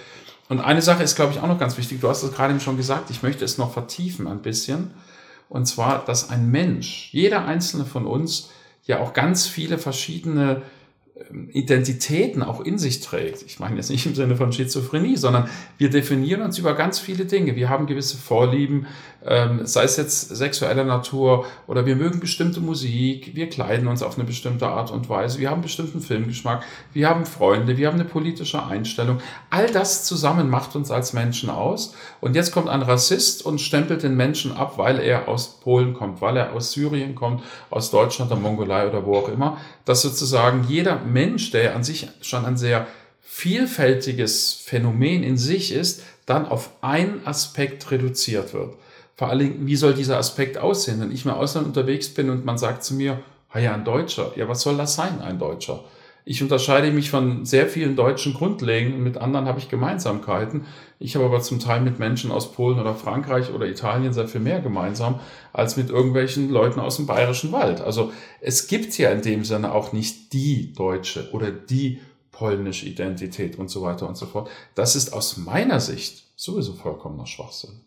Und 0.49 0.59
eine 0.59 0.81
Sache 0.81 1.03
ist, 1.03 1.15
glaube 1.15 1.33
ich, 1.33 1.39
auch 1.39 1.47
noch 1.47 1.59
ganz 1.59 1.77
wichtig. 1.77 1.99
Du 1.99 2.07
hast 2.07 2.23
es 2.23 2.31
gerade 2.31 2.53
eben 2.53 2.61
schon 2.61 2.77
gesagt, 2.77 3.09
ich 3.09 3.23
möchte 3.23 3.43
es 3.43 3.57
noch 3.57 3.73
vertiefen 3.73 4.27
ein 4.27 4.41
bisschen. 4.41 4.91
Und 5.49 5.65
zwar, 5.65 6.03
dass 6.05 6.29
ein 6.29 6.51
Mensch, 6.51 7.09
jeder 7.11 7.45
einzelne 7.45 7.85
von 7.85 8.05
uns, 8.05 8.49
ja 8.85 8.99
auch 8.99 9.13
ganz 9.13 9.47
viele 9.47 9.77
verschiedene 9.77 10.61
Identitäten 11.51 12.43
auch 12.43 12.61
in 12.61 12.77
sich 12.77 13.01
trägt. 13.01 13.43
Ich 13.43 13.59
meine 13.59 13.75
jetzt 13.77 13.89
nicht 13.89 14.05
im 14.05 14.15
Sinne 14.15 14.35
von 14.35 14.51
Schizophrenie, 14.51 15.17
sondern 15.17 15.49
wir 15.77 15.89
definieren 15.89 16.41
uns 16.41 16.57
über 16.57 16.73
ganz 16.73 16.99
viele 16.99 17.25
Dinge. 17.25 17.55
Wir 17.55 17.69
haben 17.69 17.87
gewisse 17.87 18.17
Vorlieben, 18.17 18.87
ähm, 19.25 19.65
sei 19.65 19.83
es 19.83 19.97
jetzt 19.97 20.29
sexueller 20.29 20.83
Natur 20.83 21.45
oder 21.65 21.85
wir 21.85 21.95
mögen 21.95 22.19
bestimmte 22.19 22.61
Musik, 22.61 23.35
wir 23.35 23.49
kleiden 23.49 23.87
uns 23.87 24.03
auf 24.03 24.15
eine 24.17 24.25
bestimmte 24.25 24.67
Art 24.67 24.91
und 24.91 25.09
Weise, 25.09 25.39
wir 25.39 25.49
haben 25.49 25.61
bestimmten 25.61 25.99
Filmgeschmack, 25.99 26.63
wir 26.93 27.09
haben 27.09 27.25
Freunde, 27.25 27.77
wir 27.77 27.87
haben 27.87 27.99
eine 27.99 28.05
politische 28.05 28.65
Einstellung. 28.65 29.17
All 29.49 29.69
das 29.69 30.05
zusammen 30.05 30.49
macht 30.49 30.75
uns 30.75 30.91
als 30.91 31.13
Menschen 31.13 31.49
aus. 31.49 31.93
Und 32.21 32.35
jetzt 32.35 32.51
kommt 32.51 32.69
ein 32.69 32.81
Rassist 32.81 33.45
und 33.45 33.59
stempelt 33.59 34.03
den 34.03 34.15
Menschen 34.15 34.55
ab, 34.55 34.77
weil 34.77 34.99
er 34.99 35.27
aus 35.27 35.59
Polen 35.59 35.93
kommt, 35.93 36.21
weil 36.21 36.37
er 36.37 36.53
aus 36.53 36.71
Syrien 36.71 37.15
kommt, 37.15 37.43
aus 37.69 37.91
Deutschland, 37.91 38.31
der 38.31 38.37
Mongolei 38.37 38.87
oder 38.87 39.05
wo 39.05 39.17
auch 39.17 39.29
immer, 39.29 39.57
dass 39.83 40.03
sozusagen 40.03 40.65
jeder 40.67 40.99
Mensch, 41.07 41.51
der 41.51 41.75
an 41.75 41.83
sich 41.83 42.07
schon 42.21 42.45
ein 42.45 42.57
sehr 42.57 42.87
vielfältiges 43.21 44.53
Phänomen 44.53 45.23
in 45.23 45.37
sich 45.37 45.71
ist, 45.71 46.03
dann 46.25 46.45
auf 46.45 46.71
einen 46.81 47.25
Aspekt 47.25 47.89
reduziert 47.91 48.53
wird. 48.53 48.75
Vor 49.15 49.29
allen 49.29 49.39
Dingen, 49.39 49.67
wie 49.67 49.75
soll 49.75 49.93
dieser 49.93 50.17
Aspekt 50.17 50.57
aussehen? 50.57 50.99
Wenn 50.99 51.11
ich 51.11 51.25
mal 51.25 51.33
Ausland 51.33 51.67
unterwegs 51.67 52.09
bin 52.09 52.29
und 52.29 52.45
man 52.45 52.57
sagt 52.57 52.83
zu 52.83 52.93
mir, 52.93 53.19
ah 53.51 53.59
ja, 53.59 53.73
ein 53.73 53.83
Deutscher. 53.83 54.31
Ja, 54.35 54.47
was 54.47 54.61
soll 54.61 54.77
das 54.77 54.95
sein, 54.95 55.21
ein 55.21 55.39
Deutscher? 55.39 55.83
Ich 56.29 56.43
unterscheide 56.43 56.91
mich 56.91 57.09
von 57.09 57.45
sehr 57.45 57.67
vielen 57.67 57.95
Deutschen 57.95 58.33
grundlegend 58.33 58.95
und 58.95 59.01
mit 59.01 59.15
anderen 59.17 59.45
habe 59.45 59.59
ich 59.59 59.69
Gemeinsamkeiten. 59.69 60.65
Ich 60.99 61.15
habe 61.15 61.23
aber 61.23 61.39
zum 61.39 61.61
Teil 61.61 61.79
mit 61.79 61.99
Menschen 61.99 62.31
aus 62.31 62.51
Polen 62.51 62.81
oder 62.81 62.95
Frankreich 62.95 63.53
oder 63.53 63.65
Italien 63.65 64.11
sehr 64.11 64.27
viel 64.27 64.41
mehr 64.41 64.59
gemeinsam 64.59 65.21
als 65.53 65.77
mit 65.77 65.89
irgendwelchen 65.89 66.49
Leuten 66.49 66.81
aus 66.81 66.97
dem 66.97 67.05
bayerischen 67.05 67.53
Wald. 67.53 67.79
Also 67.79 68.11
es 68.41 68.67
gibt 68.67 68.97
ja 68.97 69.09
in 69.11 69.21
dem 69.21 69.45
Sinne 69.45 69.71
auch 69.71 69.93
nicht 69.93 70.33
die 70.33 70.73
deutsche 70.73 71.31
oder 71.31 71.49
die 71.49 72.01
polnische 72.33 72.87
Identität 72.87 73.57
und 73.57 73.69
so 73.69 73.81
weiter 73.81 74.05
und 74.05 74.17
so 74.17 74.25
fort. 74.25 74.49
Das 74.75 74.97
ist 74.97 75.13
aus 75.13 75.37
meiner 75.37 75.79
Sicht 75.79 76.25
sowieso 76.35 76.73
vollkommener 76.73 77.25
Schwachsinn. 77.25 77.86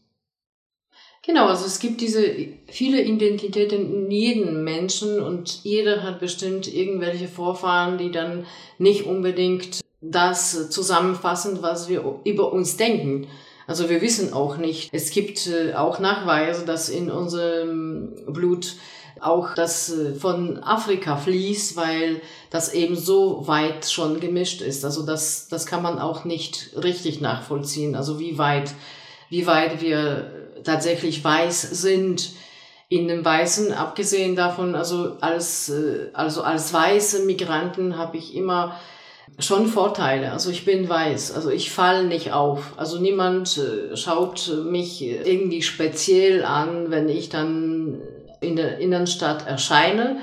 Genau, 1.30 1.46
also 1.46 1.64
es 1.64 1.78
gibt 1.78 2.00
diese 2.00 2.24
viele 2.66 3.00
Identitäten 3.02 4.06
in 4.06 4.10
jedem 4.10 4.64
Menschen 4.64 5.22
und 5.22 5.60
jeder 5.62 6.02
hat 6.02 6.18
bestimmt 6.18 6.66
irgendwelche 6.66 7.28
Vorfahren, 7.28 7.98
die 7.98 8.10
dann 8.10 8.46
nicht 8.78 9.06
unbedingt 9.06 9.78
das 10.00 10.70
zusammenfassen, 10.70 11.62
was 11.62 11.88
wir 11.88 12.20
über 12.24 12.52
uns 12.52 12.76
denken. 12.76 13.28
Also 13.68 13.88
wir 13.88 14.02
wissen 14.02 14.32
auch 14.32 14.56
nicht. 14.56 14.88
Es 14.92 15.12
gibt 15.12 15.46
äh, 15.46 15.74
auch 15.74 16.00
Nachweise, 16.00 16.66
dass 16.66 16.88
in 16.88 17.12
unserem 17.12 18.12
Blut 18.26 18.74
auch 19.20 19.54
das 19.54 19.88
äh, 19.88 20.16
von 20.16 20.60
Afrika 20.64 21.16
fließt, 21.16 21.76
weil 21.76 22.22
das 22.50 22.74
eben 22.74 22.96
so 22.96 23.46
weit 23.46 23.88
schon 23.88 24.18
gemischt 24.18 24.62
ist. 24.62 24.84
Also 24.84 25.06
das, 25.06 25.46
das 25.46 25.64
kann 25.64 25.84
man 25.84 26.00
auch 26.00 26.24
nicht 26.24 26.70
richtig 26.82 27.20
nachvollziehen. 27.20 27.94
Also 27.94 28.18
wie 28.18 28.36
weit, 28.36 28.74
wie 29.28 29.46
weit 29.46 29.80
wir 29.80 30.40
tatsächlich 30.64 31.22
weiß 31.22 31.62
sind 31.62 32.30
in 32.88 33.06
dem 33.06 33.24
Weißen, 33.24 33.72
abgesehen 33.72 34.34
davon, 34.34 34.74
also 34.74 35.16
als, 35.20 35.68
äh, 35.68 36.08
also 36.12 36.42
als 36.42 36.72
weiße 36.72 37.24
Migranten 37.24 37.96
habe 37.96 38.16
ich 38.16 38.34
immer 38.34 38.76
schon 39.38 39.68
Vorteile. 39.68 40.32
Also 40.32 40.50
ich 40.50 40.64
bin 40.64 40.88
weiß, 40.88 41.32
also 41.32 41.50
ich 41.50 41.70
falle 41.70 42.04
nicht 42.04 42.32
auf. 42.32 42.74
Also 42.76 42.98
niemand 42.98 43.58
äh, 43.58 43.96
schaut 43.96 44.52
mich 44.64 45.02
irgendwie 45.02 45.62
speziell 45.62 46.44
an, 46.44 46.90
wenn 46.90 47.08
ich 47.08 47.28
dann 47.28 48.00
in 48.40 48.56
der 48.56 48.78
Innenstadt 48.78 49.46
erscheine. 49.46 50.18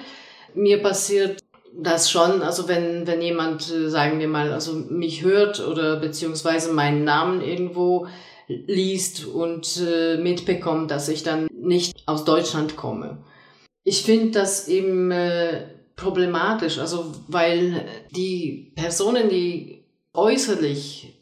Mir 0.53 0.81
passiert 0.81 1.39
das 1.73 2.09
schon, 2.09 2.41
also 2.41 2.67
wenn, 2.67 3.05
wenn 3.07 3.21
jemand, 3.21 3.71
äh, 3.71 3.89
sagen 3.89 4.19
wir 4.19 4.27
mal, 4.27 4.51
also 4.51 4.73
mich 4.73 5.23
hört 5.23 5.65
oder 5.65 5.97
beziehungsweise 5.97 6.73
meinen 6.73 7.03
Namen 7.03 7.41
irgendwo 7.41 8.07
liest 8.47 9.25
und 9.25 9.81
äh, 9.85 10.17
mitbekommt, 10.17 10.91
dass 10.91 11.09
ich 11.09 11.23
dann 11.23 11.47
nicht 11.53 12.03
aus 12.05 12.23
Deutschland 12.23 12.75
komme. 12.75 13.17
Ich 13.83 14.03
finde 14.03 14.31
das 14.31 14.67
eben 14.67 15.11
äh, 15.11 15.67
problematisch, 15.95 16.77
also 16.79 17.13
weil 17.27 17.85
die 18.15 18.71
Personen, 18.75 19.29
die 19.29 19.83
äußerlich 20.13 21.17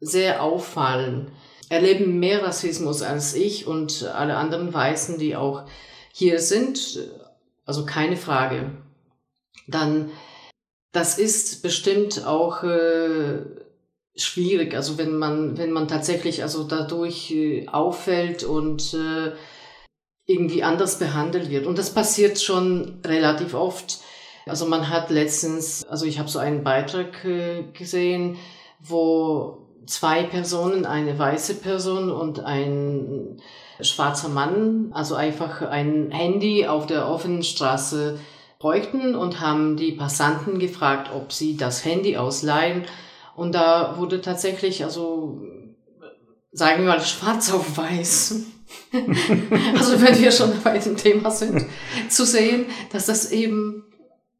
sehr 0.00 0.42
auffallen, 0.42 1.30
erleben 1.68 2.18
mehr 2.18 2.42
Rassismus 2.42 3.02
als 3.02 3.34
ich 3.34 3.66
und 3.66 4.04
alle 4.04 4.36
anderen 4.36 4.72
Weißen, 4.72 5.18
die 5.18 5.36
auch 5.36 5.64
hier 6.12 6.40
sind. 6.40 7.00
Also 7.64 7.86
keine 7.86 8.16
Frage. 8.16 8.70
Dann, 9.66 10.10
das 10.92 11.18
ist 11.18 11.62
bestimmt 11.62 12.26
auch 12.26 12.62
äh, 12.62 13.42
schwierig. 14.16 14.74
Also 14.74 14.98
wenn 14.98 15.16
man, 15.16 15.58
wenn 15.58 15.72
man 15.72 15.88
tatsächlich 15.88 16.42
also 16.42 16.64
dadurch 16.64 17.30
äh, 17.30 17.66
auffällt 17.68 18.44
und 18.44 18.94
äh, 18.94 19.32
irgendwie 20.26 20.62
anders 20.62 20.98
behandelt 20.98 21.50
wird. 21.50 21.66
Und 21.66 21.78
das 21.78 21.92
passiert 21.92 22.40
schon 22.40 23.00
relativ 23.04 23.54
oft. 23.54 23.98
Also 24.46 24.66
man 24.66 24.88
hat 24.90 25.10
letztens, 25.10 25.84
also 25.84 26.06
ich 26.06 26.18
habe 26.18 26.28
so 26.28 26.38
einen 26.38 26.64
Beitrag 26.64 27.24
äh, 27.24 27.64
gesehen, 27.72 28.36
wo 28.80 29.58
zwei 29.86 30.22
Personen, 30.22 30.86
eine 30.86 31.18
weiße 31.18 31.56
Person 31.56 32.10
und 32.10 32.40
ein 32.40 33.40
schwarzer 33.80 34.28
Mann, 34.28 34.90
also 34.92 35.14
einfach 35.14 35.62
ein 35.62 36.10
Handy 36.10 36.66
auf 36.66 36.86
der 36.86 37.08
offenen 37.08 37.42
Straße 37.42 38.18
bräuchten 38.58 39.14
und 39.14 39.40
haben 39.40 39.76
die 39.76 39.92
Passanten 39.92 40.58
gefragt, 40.58 41.10
ob 41.14 41.32
sie 41.32 41.56
das 41.56 41.84
Handy 41.84 42.16
ausleihen. 42.16 42.84
Und 43.36 43.54
da 43.54 43.96
wurde 43.98 44.20
tatsächlich, 44.20 44.84
also 44.84 45.42
sagen 46.52 46.84
wir 46.84 46.92
mal, 46.92 47.00
schwarz 47.00 47.52
auf 47.52 47.76
weiß. 47.76 48.42
also 49.76 50.00
wenn 50.00 50.20
wir 50.20 50.32
schon 50.32 50.52
bei 50.62 50.78
dem 50.78 50.96
Thema 50.96 51.30
sind, 51.30 51.66
zu 52.08 52.24
sehen, 52.24 52.66
dass 52.92 53.06
das 53.06 53.32
eben 53.32 53.84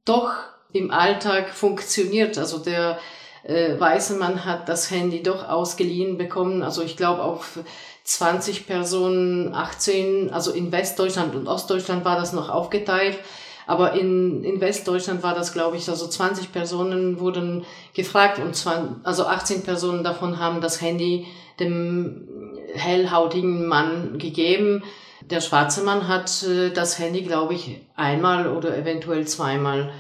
doch 0.05 0.33
im 0.73 0.91
Alltag 0.91 1.51
funktioniert. 1.51 2.39
Also 2.39 2.59
der 2.59 2.99
äh, 3.45 3.79
weiße 3.79 4.15
Mann 4.15 4.45
hat 4.45 4.69
das 4.69 4.91
Handy 4.91 5.23
doch 5.23 5.49
ausgeliehen 5.49 6.19
bekommen. 6.19 6.63
Also 6.63 6.83
ich 6.83 6.97
glaube 6.97 7.23
auf 7.23 7.59
20 8.05 8.67
Personen, 8.67 9.55
18, 9.55 10.31
also 10.31 10.53
in 10.53 10.73
Westdeutschland 10.73 11.35
und 11.35 11.47
Ostdeutschland 11.47 12.05
war 12.05 12.17
das 12.17 12.33
noch 12.33 12.49
aufgeteilt. 12.49 13.19
Aber 13.67 13.95
in, 13.95 14.45
in 14.45 14.61
Westdeutschland 14.61 15.23
war 15.23 15.35
das, 15.35 15.53
glaube 15.53 15.77
ich, 15.77 15.89
also 15.89 16.07
20 16.07 16.53
Personen 16.53 17.21
wurden 17.21 17.65
gefragt 17.95 18.39
und 18.39 18.55
zwar, 18.55 18.97
also 19.05 19.27
18 19.27 19.63
Personen 19.63 20.05
davon 20.05 20.39
haben 20.39 20.61
das 20.61 20.81
Handy 20.81 21.27
dem 21.61 22.29
hellhautigen 22.75 23.67
Mann 23.67 24.19
gegeben. 24.19 24.83
Der 25.31 25.41
schwarze 25.41 25.83
Mann 25.83 26.09
hat 26.09 26.43
äh, 26.43 26.71
das 26.71 26.99
Handy, 26.99 27.23
glaube 27.23 27.55
ich, 27.55 27.81
einmal 27.97 28.49
oder 28.49 28.77
eventuell 28.77 29.27
zweimal 29.27 29.93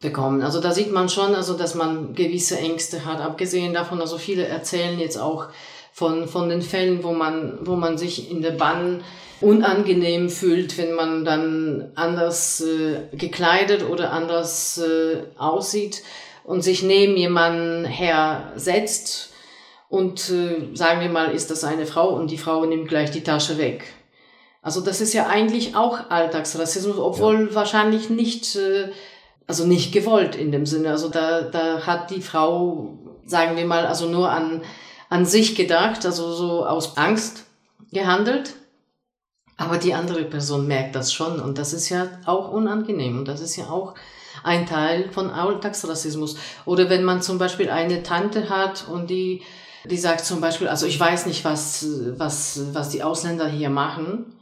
bekommen. 0.00 0.42
Also 0.42 0.60
da 0.60 0.72
sieht 0.72 0.92
man 0.92 1.08
schon, 1.08 1.34
also 1.34 1.56
dass 1.56 1.74
man 1.74 2.14
gewisse 2.14 2.58
Ängste 2.58 3.04
hat. 3.04 3.20
Abgesehen 3.20 3.74
davon, 3.74 4.00
also 4.00 4.18
viele 4.18 4.46
erzählen 4.46 4.98
jetzt 4.98 5.16
auch 5.16 5.46
von, 5.92 6.28
von 6.28 6.48
den 6.48 6.62
Fällen, 6.62 7.02
wo 7.02 7.12
man, 7.12 7.58
wo 7.62 7.74
man 7.74 7.98
sich 7.98 8.30
in 8.30 8.42
der 8.42 8.52
Bahn 8.52 9.02
unangenehm 9.40 10.30
fühlt, 10.30 10.78
wenn 10.78 10.92
man 10.92 11.24
dann 11.24 11.92
anders 11.94 12.60
äh, 12.60 13.16
gekleidet 13.16 13.88
oder 13.88 14.12
anders 14.12 14.78
äh, 14.78 15.22
aussieht 15.36 16.02
und 16.44 16.62
sich 16.62 16.82
neben 16.82 17.16
jemanden 17.16 17.84
hersetzt 17.84 19.32
und 19.88 20.28
äh, 20.30 20.74
sagen 20.74 21.00
wir 21.00 21.08
mal, 21.08 21.30
ist 21.30 21.50
das 21.50 21.64
eine 21.64 21.86
Frau 21.86 22.10
und 22.10 22.30
die 22.30 22.38
Frau 22.38 22.64
nimmt 22.64 22.88
gleich 22.88 23.10
die 23.10 23.22
Tasche 23.22 23.58
weg. 23.58 23.84
Also 24.60 24.80
das 24.80 25.00
ist 25.00 25.14
ja 25.14 25.28
eigentlich 25.28 25.76
auch 25.76 26.10
Alltagsrassismus, 26.10 26.98
obwohl 26.98 27.48
ja. 27.48 27.54
wahrscheinlich 27.54 28.10
nicht, 28.10 28.56
äh, 28.56 28.90
also 29.46 29.66
nicht 29.66 29.92
gewollt 29.92 30.36
in 30.36 30.52
dem 30.52 30.66
Sinne. 30.66 30.90
Also 30.90 31.08
da, 31.08 31.42
da 31.42 31.86
hat 31.86 32.10
die 32.10 32.20
Frau, 32.20 32.98
sagen 33.24 33.56
wir 33.56 33.64
mal, 33.64 33.86
also 33.86 34.08
nur 34.08 34.30
an, 34.30 34.62
an 35.08 35.24
sich 35.24 35.54
gedacht, 35.54 36.04
also 36.04 36.32
so 36.32 36.66
aus 36.66 36.96
Angst 36.98 37.44
gehandelt. 37.92 38.54
Aber 39.58 39.76
die 39.76 39.92
andere 39.92 40.24
Person 40.24 40.66
merkt 40.66 40.94
das 40.96 41.12
schon 41.12 41.40
und 41.40 41.58
das 41.58 41.74
ist 41.74 41.90
ja 41.90 42.06
auch 42.24 42.50
unangenehm 42.50 43.18
und 43.18 43.28
das 43.28 43.40
ist 43.42 43.56
ja 43.56 43.68
auch 43.68 43.94
ein 44.42 44.66
Teil 44.66 45.10
von 45.10 45.30
Alltagsrassismus. 45.30 46.36
Oder 46.64 46.88
wenn 46.88 47.04
man 47.04 47.20
zum 47.20 47.38
Beispiel 47.38 47.68
eine 47.68 48.02
Tante 48.02 48.48
hat 48.48 48.86
und 48.88 49.10
die 49.10 49.42
die 49.84 49.96
sagt 49.96 50.24
zum 50.24 50.40
Beispiel, 50.40 50.68
also 50.68 50.86
ich 50.86 50.98
weiß 50.98 51.26
nicht, 51.26 51.44
was, 51.44 51.86
was, 52.16 52.60
was 52.72 52.90
die 52.90 53.02
Ausländer 53.02 53.48
hier 53.48 53.70
machen. 53.70 54.36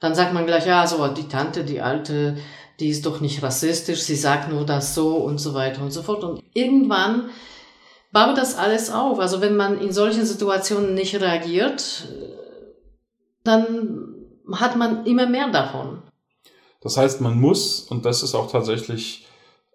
Dann 0.00 0.14
sagt 0.14 0.34
man 0.34 0.46
gleich, 0.46 0.66
ja, 0.66 0.86
so 0.86 1.06
die 1.08 1.28
Tante, 1.28 1.64
die 1.64 1.80
alte, 1.80 2.36
die 2.80 2.88
ist 2.88 3.06
doch 3.06 3.20
nicht 3.20 3.42
rassistisch, 3.42 4.02
sie 4.02 4.16
sagt 4.16 4.50
nur 4.50 4.66
das 4.66 4.94
so 4.94 5.16
und 5.16 5.38
so 5.38 5.54
weiter 5.54 5.82
und 5.82 5.92
so 5.92 6.02
fort. 6.02 6.24
Und 6.24 6.42
irgendwann 6.52 7.30
baut 8.12 8.36
das 8.36 8.56
alles 8.56 8.90
auf. 8.90 9.18
Also 9.18 9.40
wenn 9.40 9.56
man 9.56 9.80
in 9.80 9.92
solchen 9.92 10.26
Situationen 10.26 10.94
nicht 10.94 11.18
reagiert, 11.20 12.08
dann 13.44 14.15
hat 14.52 14.76
man 14.76 15.06
immer 15.06 15.26
mehr 15.26 15.50
davon. 15.50 16.02
Das 16.80 16.96
heißt, 16.96 17.20
man 17.20 17.40
muss, 17.40 17.80
und 17.80 18.04
das 18.04 18.22
ist 18.22 18.34
auch 18.34 18.50
tatsächlich 18.50 19.26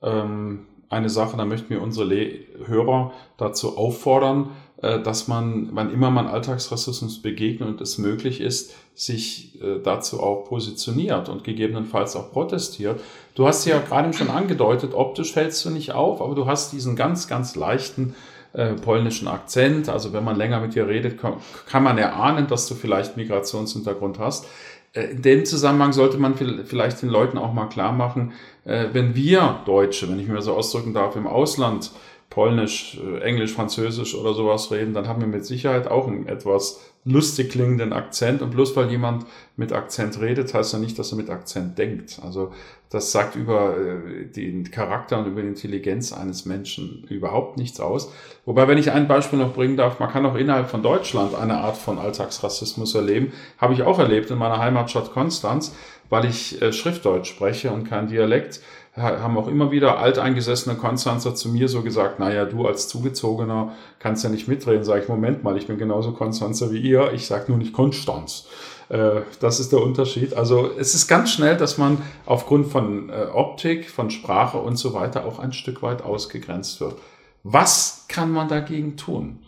ähm, 0.02 0.68
eine 0.90 1.10
Sache, 1.10 1.38
da 1.38 1.46
möchten 1.46 1.70
wir 1.70 1.82
unsere 1.82 2.06
Le 2.06 2.40
Hörer 2.66 3.12
dazu 3.38 3.78
auffordern, 3.78 4.52
äh, 4.82 5.02
dass 5.02 5.28
man, 5.28 5.70
wann 5.74 5.92
immer 5.92 6.12
man 6.12 6.28
Alltagsrassismus 6.28 7.22
begegnet 7.22 7.70
und 7.70 7.82
es 7.82 7.98
möglich 7.98 8.42
ist, 8.42 8.74
sich 8.94 9.62
äh, 9.62 9.80
dazu 9.84 10.22
auch 10.22 10.46
positioniert 10.46 11.30
und 11.30 11.44
gegebenenfalls 11.44 12.16
auch 12.16 12.32
protestiert. 12.32 13.00
Du 13.36 13.48
hast 13.48 13.66
ja 13.66 13.80
gerade 13.80 14.12
schon 14.14 14.30
angedeutet, 14.30 14.94
optisch 14.94 15.34
fällst 15.34 15.64
du 15.66 15.70
nicht 15.70 15.94
auf, 15.94 16.22
aber 16.22 16.36
du 16.36 16.46
hast 16.46 16.74
diesen 16.74 16.96
ganz, 16.96 17.28
ganz 17.28 17.56
leichten 17.56 18.16
äh, 18.54 18.74
polnischen 18.74 19.28
Akzent. 19.28 19.90
Also 19.90 20.14
wenn 20.14 20.24
man 20.24 20.36
länger 20.36 20.60
mit 20.60 20.76
dir 20.76 20.88
redet, 20.88 21.20
kann, 21.20 21.84
man 21.84 21.98
erahnen, 21.98 22.48
dass 22.48 22.68
du 22.68 22.76
vielleicht 22.76 23.18
Migrationshintergrund 23.18 24.20
hast. 24.20 24.48
Äh, 24.94 25.12
in 25.12 25.22
dem 25.22 25.46
Zusammenhang 25.46 25.94
sollte 25.94 26.18
man 26.18 26.36
vielleicht 26.36 27.02
den 27.02 27.10
Leuten 27.10 27.38
auch 27.38 27.54
mal 27.54 27.68
klar 27.68 27.92
machen, 27.92 28.34
wenn 28.64 29.16
wir 29.16 29.62
Deutsche, 29.66 30.08
wenn 30.08 30.20
ich 30.20 30.28
mir 30.28 30.44
so 30.44 30.54
ausdrücken 30.54 30.94
darf, 30.94 31.16
im 31.16 31.26
Ausland 31.26 31.90
Polnisch, 32.32 32.98
äh, 32.98 33.20
Englisch, 33.20 33.54
Französisch 33.54 34.16
oder 34.16 34.34
sowas 34.34 34.72
reden, 34.72 34.96
dann 34.96 35.08
haben 35.08 35.22
wir 35.22 35.28
mit 35.28 35.46
Sicherheit 35.46 35.88
auch 35.88 36.08
einen 36.08 36.28
etwas 36.28 36.80
lustig 37.04 37.52
klingenden 37.52 37.94
Akzent. 37.94 38.42
Und 38.42 38.52
bloß 38.52 38.76
weil 38.76 38.90
jemand 38.90 39.26
mit 39.58 39.74
Akzent 39.74 40.20
redet, 40.20 40.52
heißt 40.52 40.74
ja 40.74 40.80
nicht, 40.80 40.98
dass 40.98 41.12
er 41.12 41.18
mit 41.18 41.30
Akzent 41.30 41.78
denkt. 41.78 42.20
Also 42.24 42.54
das 42.92 43.14
sagt 43.14 43.36
über 43.36 43.76
äh, 43.78 44.26
den 44.26 44.70
Charakter 44.70 45.18
und 45.18 45.26
über 45.26 45.42
die 45.42 45.48
Intelligenz 45.48 46.14
eines 46.14 46.46
Menschen 46.46 47.06
überhaupt 47.10 47.58
nichts 47.58 47.80
aus. 47.80 48.12
Wobei, 48.46 48.68
wenn 48.68 48.78
ich 48.78 48.92
ein 48.92 49.08
Beispiel 49.08 49.40
noch 49.40 49.54
bringen 49.54 49.78
darf, 49.78 50.00
man 50.00 50.12
kann 50.12 50.26
auch 50.26 50.36
innerhalb 50.36 50.70
von 50.70 50.84
Deutschland 50.84 51.34
eine 51.34 51.58
Art 51.60 51.78
von 51.78 51.98
Alltagsrassismus 51.98 52.94
erleben. 52.94 53.32
Habe 53.58 53.74
ich 53.74 53.84
auch 53.84 53.98
erlebt 53.98 54.30
in 54.30 54.38
meiner 54.38 54.60
Heimatstadt 54.60 55.14
Konstanz, 55.14 55.74
weil 56.10 56.26
ich 56.26 56.62
äh, 56.62 56.74
Schriftdeutsch 56.74 57.30
spreche 57.30 57.72
und 57.72 57.86
kein 57.86 58.08
Dialekt 58.08 58.60
haben 58.94 59.38
auch 59.38 59.48
immer 59.48 59.72
wieder 59.72 60.00
alteingesessene 60.00 60.76
Konstanzer 60.76 61.34
zu 61.34 61.48
mir 61.48 61.70
so 61.70 61.82
gesagt, 61.82 62.20
naja, 62.20 62.44
du 62.44 62.68
als 62.68 62.90
Zugezogener 62.90 63.72
kannst 64.00 64.26
ja 64.26 64.30
nicht 64.30 64.50
mitreden. 64.50 64.84
Sag 64.84 65.04
ich, 65.04 65.08
Moment 65.08 65.44
mal, 65.44 65.56
ich 65.56 65.68
bin 65.68 65.78
genauso 65.78 66.12
Konstanzer 66.12 66.74
wie 66.74 66.80
ihr, 66.80 67.14
ich 67.14 67.26
sag 67.26 67.48
nur 67.48 67.58
nicht 67.58 67.72
Konstanz. 67.72 68.48
Äh, 68.92 69.22
das 69.40 69.60
ist 69.60 69.72
der 69.72 69.82
Unterschied. 69.82 70.34
Also 70.34 70.70
es 70.78 70.94
ist 70.94 71.08
ganz 71.08 71.32
schnell, 71.32 71.56
dass 71.56 71.78
man 71.78 71.98
aufgrund 72.26 72.68
von 72.68 73.10
äh, 73.10 73.28
Optik, 73.34 73.90
von 73.90 74.10
Sprache 74.10 74.58
und 74.58 74.76
so 74.76 74.94
weiter 74.94 75.26
auch 75.26 75.40
ein 75.40 75.54
Stück 75.54 75.82
weit 75.82 76.04
ausgegrenzt 76.04 76.82
wird. 76.82 76.96
Was 77.44 78.06
kann 78.10 78.32
man 78.32 78.50
dagegen 78.50 78.98
tun? 78.98 79.40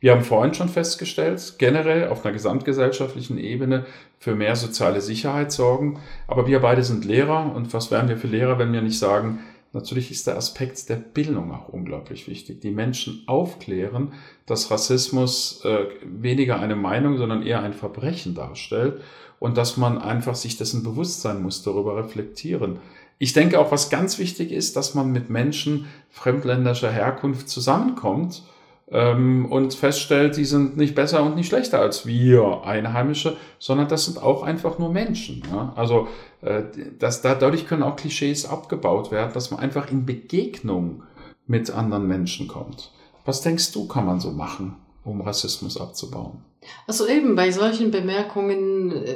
Wir 0.00 0.12
haben 0.12 0.24
vorhin 0.24 0.54
schon 0.54 0.68
festgestellt, 0.68 1.56
generell 1.58 2.08
auf 2.08 2.24
einer 2.24 2.32
gesamtgesellschaftlichen 2.32 3.38
Ebene 3.38 3.84
für 4.18 4.34
mehr 4.34 4.56
soziale 4.56 5.02
Sicherheit 5.02 5.52
sorgen. 5.52 6.00
Aber 6.26 6.46
wir 6.46 6.60
beide 6.60 6.82
sind 6.82 7.04
Lehrer 7.04 7.54
und 7.54 7.72
was 7.72 7.90
wären 7.90 8.08
wir 8.08 8.16
für 8.16 8.26
Lehrer, 8.26 8.58
wenn 8.58 8.72
wir 8.72 8.82
nicht 8.82 8.98
sagen, 8.98 9.40
natürlich 9.72 10.10
ist 10.10 10.26
der 10.26 10.36
Aspekt 10.36 10.88
der 10.88 10.96
Bildung 10.96 11.52
auch 11.52 11.68
unglaublich 11.68 12.26
wichtig. 12.28 12.60
Die 12.60 12.70
Menschen 12.70 13.22
aufklären, 13.26 14.12
dass 14.46 14.70
Rassismus 14.70 15.64
äh, 15.64 15.86
weniger 16.04 16.58
eine 16.60 16.76
Meinung, 16.76 17.18
sondern 17.18 17.42
eher 17.42 17.62
ein 17.62 17.72
Verbrechen 17.72 18.34
darstellt 18.34 19.00
und 19.38 19.56
dass 19.56 19.76
man 19.76 19.98
einfach 19.98 20.34
sich 20.34 20.56
dessen 20.56 20.82
bewusst 20.82 21.22
sein 21.22 21.42
muss, 21.42 21.62
darüber 21.62 21.96
reflektieren. 21.96 22.78
Ich 23.18 23.32
denke 23.32 23.58
auch, 23.60 23.70
was 23.70 23.90
ganz 23.90 24.18
wichtig 24.18 24.50
ist, 24.50 24.76
dass 24.76 24.94
man 24.94 25.12
mit 25.12 25.28
Menschen 25.28 25.86
fremdländischer 26.08 26.90
Herkunft 26.90 27.48
zusammenkommt 27.48 28.42
ähm, 28.90 29.46
und 29.46 29.74
feststellt, 29.74 30.36
die 30.36 30.44
sind 30.44 30.76
nicht 30.76 30.94
besser 30.94 31.22
und 31.22 31.36
nicht 31.36 31.48
schlechter 31.48 31.80
als 31.80 32.06
wir 32.06 32.62
Einheimische, 32.64 33.36
sondern 33.58 33.88
das 33.88 34.06
sind 34.06 34.22
auch 34.22 34.42
einfach 34.42 34.78
nur 34.78 34.90
Menschen. 34.90 35.42
Ja? 35.50 35.72
Also 35.76 36.08
äh, 36.42 36.62
das, 36.98 37.22
da, 37.22 37.34
dadurch 37.34 37.66
können 37.66 37.82
auch 37.82 37.96
Klischees 37.96 38.46
abgebaut 38.46 39.10
werden, 39.10 39.32
dass 39.32 39.50
man 39.50 39.60
einfach 39.60 39.90
in 39.90 40.06
Begegnung 40.06 41.02
mit 41.46 41.70
anderen 41.70 42.06
Menschen 42.06 42.48
kommt. 42.48 42.92
Was 43.24 43.42
denkst 43.42 43.72
du, 43.72 43.86
kann 43.86 44.06
man 44.06 44.18
so 44.18 44.32
machen, 44.32 44.76
um 45.04 45.20
Rassismus 45.20 45.80
abzubauen? 45.80 46.42
Also 46.86 47.06
eben 47.06 47.36
bei 47.36 47.50
solchen 47.52 47.90
Bemerkungen, 47.90 48.92
äh, 48.92 49.14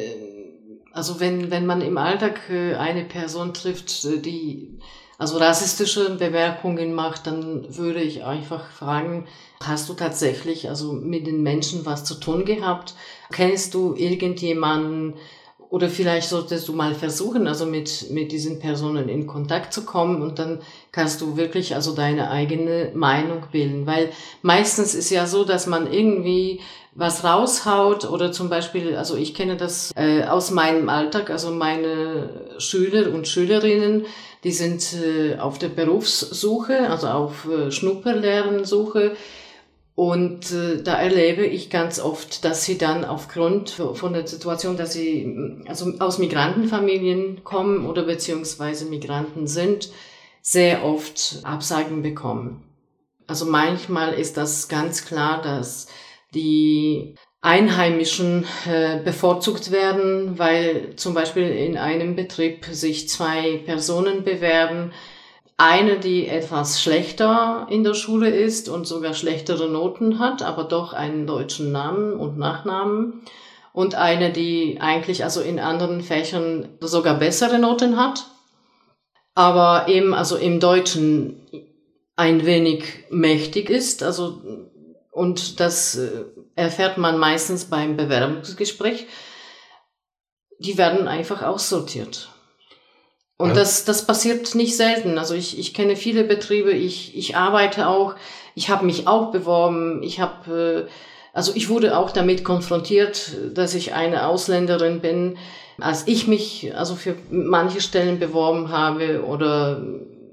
also 0.93 1.19
wenn, 1.19 1.51
wenn 1.51 1.67
man 1.67 1.81
im 1.81 1.99
Alltag 1.99 2.49
äh, 2.49 2.75
eine 2.75 3.05
Person 3.05 3.55
trifft, 3.55 4.05
die 4.25 4.79
also 5.25 5.39
rassistische 5.39 6.17
Bemerkungen 6.17 6.93
macht, 6.93 7.27
dann 7.27 7.75
würde 7.75 8.03
ich 8.03 8.25
einfach 8.25 8.69
fragen, 8.71 9.27
hast 9.63 9.89
du 9.89 9.95
tatsächlich 9.95 10.69
also 10.69 10.93
mit 10.93 11.27
den 11.27 11.43
Menschen 11.43 11.87
was 11.87 12.05
zu 12.05 12.17
tun 12.17 12.45
gehabt? 12.45 12.95
Kennst 13.33 13.73
du 13.73 13.95
irgendjemanden 13.95 15.15
oder 15.75 15.89
vielleicht 15.89 16.29
solltest 16.29 16.69
du 16.69 16.73
mal 16.73 16.95
versuchen, 16.95 17.49
also 17.49 17.67
mit, 17.67 18.09
mit 18.11 18.31
diesen 18.31 18.61
Personen 18.61 19.09
in 19.09 19.27
Kontakt 19.27 19.75
zu 19.75 19.85
kommen 19.85 20.23
und 20.23 20.39
dann 20.39 20.61
kannst 20.93 21.21
du 21.21 21.37
wirklich 21.37 21.75
also 21.75 21.97
deine 21.97 22.31
eigene 22.31 22.93
Meinung 22.95 23.43
bilden, 23.51 23.85
weil 23.85 24.11
meistens 24.41 24.95
ist 24.95 25.11
ja 25.11 25.27
so, 25.27 25.43
dass 25.43 25.67
man 25.67 25.93
irgendwie 25.93 26.61
was 26.95 27.25
raushaut 27.25 28.05
oder 28.05 28.31
zum 28.31 28.51
Beispiel, 28.51 28.95
also 28.95 29.17
ich 29.17 29.35
kenne 29.35 29.57
das 29.57 29.91
äh, 29.97 30.23
aus 30.23 30.53
meinem 30.53 30.89
Alltag, 30.89 31.29
also 31.31 31.51
meine 31.51 32.55
Schüler 32.59 33.13
und 33.13 33.27
Schülerinnen, 33.27 34.07
die 34.45 34.53
sind 34.53 34.95
äh, 34.95 35.41
auf 35.41 35.59
der 35.59 35.71
Berufssuche, 35.71 36.89
also 36.89 37.09
auf 37.09 37.49
äh, 37.49 37.73
Schnupperlehrensuche. 37.73 39.17
Und 39.97 40.51
äh, 40.51 40.83
da 40.83 40.95
erlebe 40.95 41.47
ich 41.47 41.71
ganz 41.71 42.01
oft, 42.01 42.45
dass 42.45 42.65
sie 42.65 42.79
dann 42.79 43.05
aufgrund 43.05 43.71
von 43.71 44.13
der 44.13 44.27
Situation, 44.27 44.77
dass 44.77 44.93
sie 44.93 45.63
also 45.69 45.93
aus 46.01 46.19
Migrantenfamilien 46.19 47.45
kommen 47.45 47.87
oder 47.87 48.03
beziehungsweise 48.03 48.87
Migranten 48.87 49.47
sind, 49.47 49.91
sehr 50.43 50.85
oft 50.85 51.39
Absagen 51.45 52.03
bekommen. 52.03 52.65
Also 53.27 53.47
manchmal 53.47 54.15
ist 54.15 54.37
das 54.37 54.69
ganz 54.69 55.05
klar, 55.07 55.41
dass 55.41 55.87
die 56.35 57.15
Einheimischen 57.41 58.47
äh, 58.67 58.99
bevorzugt 59.05 59.71
werden, 59.71 60.39
weil 60.39 60.97
zum 60.97 61.15
Beispiel 61.15 61.49
in 61.49 61.77
einem 61.77 62.17
Betrieb 62.17 62.65
sich 62.65 63.09
zwei 63.09 63.59
Personen 63.65 64.25
bewerben. 64.25 64.93
Eine, 65.57 66.01
die 66.01 66.27
etwas 66.27 66.83
schlechter 66.83 67.69
in 67.71 67.85
der 67.85 67.95
Schule 67.95 68.29
ist 68.29 68.69
und 68.69 68.87
sogar 68.87 69.15
schlechtere 69.15 69.69
Noten 69.69 70.19
hat, 70.19 70.43
aber 70.43 70.65
doch 70.65 70.93
einen 70.93 71.27
deutschen 71.27 71.71
Namen 71.71 72.15
und 72.15 72.39
Nachnamen. 72.39 73.23
Und 73.73 73.95
eine, 73.95 74.33
die 74.33 74.79
eigentlich 74.81 75.25
also 75.25 75.41
in 75.41 75.59
anderen 75.59 76.01
Fächern 76.01 76.69
sogar 76.81 77.19
bessere 77.19 77.59
Noten 77.59 77.97
hat, 77.97 78.27
aber 79.35 79.89
eben 79.89 80.15
also 80.15 80.37
im 80.37 80.61
Deutschen 80.61 81.41
ein 82.17 82.47
wenig 82.47 82.85
mächtig 83.11 83.71
ist, 83.71 84.03
also 84.03 84.41
und 85.15 85.61
das 85.61 85.97
äh, 85.97 86.25
erfährt 86.57 86.99
man 86.99 87.19
meistens 87.19 87.67
beim 87.67 87.97
Bewerbungsgespräch. 87.97 89.07
Die 90.59 90.77
werden 90.77 91.07
einfach 91.07 91.43
aussortiert. 91.43 92.34
Und 93.37 93.49
ja. 93.51 93.55
das, 93.55 93.85
das 93.85 94.07
passiert 94.07 94.55
nicht 94.55 94.77
selten. 94.77 95.19
Also 95.19 95.35
ich, 95.35 95.59
ich 95.59 95.75
kenne 95.75 95.97
viele 95.97 96.25
Betriebe, 96.25 96.71
ich, 96.71 97.17
ich 97.17 97.37
arbeite 97.37 97.89
auch, 97.89 98.15
ich 98.55 98.69
habe 98.69 98.87
mich 98.87 99.09
auch 99.09 99.33
beworben, 99.33 100.03
ich 100.03 100.21
habe, 100.21 100.87
äh, 100.87 100.91
also 101.33 101.53
ich 101.55 101.69
wurde 101.69 101.99
auch 101.99 102.11
damit 102.11 102.45
konfrontiert, 102.45 103.33
dass 103.53 103.75
ich 103.75 103.93
eine 103.93 104.29
Ausländerin 104.29 105.01
bin, 105.01 105.37
als 105.81 106.07
ich 106.07 106.29
mich 106.29 106.73
also 106.77 106.95
für 106.95 107.17
manche 107.31 107.81
Stellen 107.81 108.21
beworben 108.21 108.71
habe 108.71 109.25
oder 109.25 109.83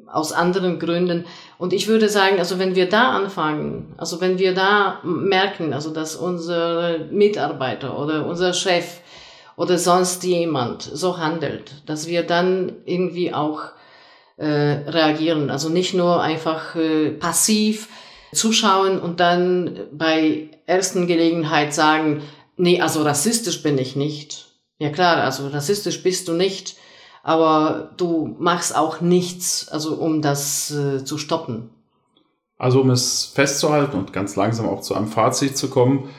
aus 0.06 0.34
anderen 0.34 0.78
Gründen. 0.78 1.26
Und 1.58 1.74
ich 1.74 1.88
würde 1.88 2.10
sagen, 2.10 2.38
also 2.38 2.60
wenn 2.60 2.76
wir 2.76 2.88
da 2.88 3.12
anfangen, 3.12 3.96
also 3.98 4.22
wenn 4.22 4.38
wir 4.38 4.54
da 4.54 5.00
merken, 5.04 5.74
also 5.74 5.90
dass 5.90 6.16
unser 6.16 7.00
Mitarbeiter 7.10 7.98
oder 7.98 8.28
unser 8.28 8.54
Chef 8.54 9.00
oder 9.58 9.78
sonst 9.78 10.24
jemand 10.24 10.84
so 10.84 11.18
handelt, 11.18 11.84
dass 11.86 12.08
wir 12.08 12.24
dann 12.24 12.74
irgendwie 12.86 13.34
auch 13.34 13.62
äh, 14.38 14.46
reagieren. 14.46 15.50
Also 15.50 15.70
nicht 15.70 15.94
nur 15.94 16.22
einfach 16.22 16.76
äh, 16.76 17.12
passiv 17.12 17.90
zuschauen 18.34 19.00
und 19.00 19.20
dann 19.20 19.80
bei 19.92 20.50
ersten 20.66 21.08
Gelegenheit 21.08 21.74
sagen, 21.74 22.24
nee, 22.58 22.82
also 22.82 23.04
rassistisch 23.04 23.62
bin 23.62 23.78
ich 23.78 23.96
nicht. 23.96 24.48
Ja 24.80 24.90
klar, 24.90 25.18
also 25.18 25.48
rassistisch 25.48 26.02
bist 26.02 26.28
du 26.28 26.34
nicht 26.34 26.76
aber 27.24 27.92
du 27.98 28.36
machst 28.40 28.76
auch 28.76 29.02
nichts, 29.02 29.70
also 29.70 29.96
um 29.96 30.22
das 30.22 30.72
äh, 30.72 31.04
zu 31.04 31.18
stoppen. 31.18 31.70
Also 32.58 32.82
um 32.82 32.90
es 32.90 33.26
festzuhalten 33.26 33.98
und 33.98 34.14
ganz 34.14 34.36
langsam 34.36 34.68
auch 34.68 34.82
zu 34.82 34.96
einem 34.96 35.08
Fazit 35.08 35.58
zu 35.58 35.70
kommen, 35.70 36.10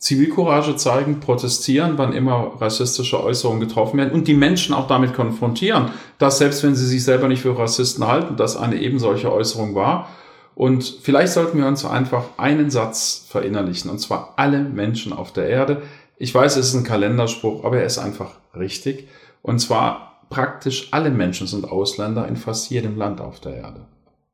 Zivilcourage 0.00 0.76
zeigen, 0.76 1.20
protestieren, 1.20 1.98
wann 1.98 2.14
immer 2.14 2.52
rassistische 2.58 3.22
Äußerungen 3.22 3.60
getroffen 3.60 3.98
werden 3.98 4.12
und 4.12 4.26
die 4.26 4.34
Menschen 4.34 4.74
auch 4.74 4.86
damit 4.86 5.12
konfrontieren, 5.12 5.90
dass 6.16 6.38
selbst 6.38 6.62
wenn 6.62 6.74
sie 6.74 6.86
sich 6.86 7.04
selber 7.04 7.28
nicht 7.28 7.42
für 7.42 7.58
Rassisten 7.58 8.06
halten, 8.06 8.36
dass 8.36 8.56
eine 8.56 8.80
eben 8.80 8.98
solche 8.98 9.30
Äußerung 9.30 9.74
war. 9.74 10.08
Und 10.54 10.84
vielleicht 11.02 11.34
sollten 11.34 11.58
wir 11.58 11.66
uns 11.66 11.84
einfach 11.84 12.24
einen 12.38 12.70
Satz 12.70 13.26
verinnerlichen, 13.28 13.90
und 13.90 13.98
zwar 13.98 14.34
alle 14.36 14.60
Menschen 14.60 15.12
auf 15.12 15.34
der 15.34 15.48
Erde. 15.48 15.82
Ich 16.16 16.34
weiß, 16.34 16.56
es 16.56 16.68
ist 16.68 16.74
ein 16.74 16.84
Kalenderspruch, 16.84 17.64
aber 17.64 17.78
er 17.78 17.86
ist 17.86 17.98
einfach 17.98 18.32
richtig. 18.56 19.06
Und 19.42 19.58
zwar 19.58 20.24
praktisch 20.30 20.88
alle 20.92 21.10
Menschen 21.10 21.46
sind 21.46 21.70
Ausländer 21.70 22.26
in 22.26 22.36
fast 22.36 22.70
jedem 22.70 22.96
Land 22.96 23.20
auf 23.20 23.40
der 23.40 23.56
Erde. 23.56 23.86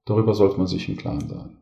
Darüber 0.04 0.34
sollte 0.34 0.58
man 0.58 0.68
sich 0.68 0.88
im 0.88 0.96
Klaren 0.96 1.28
sein. 1.28 1.56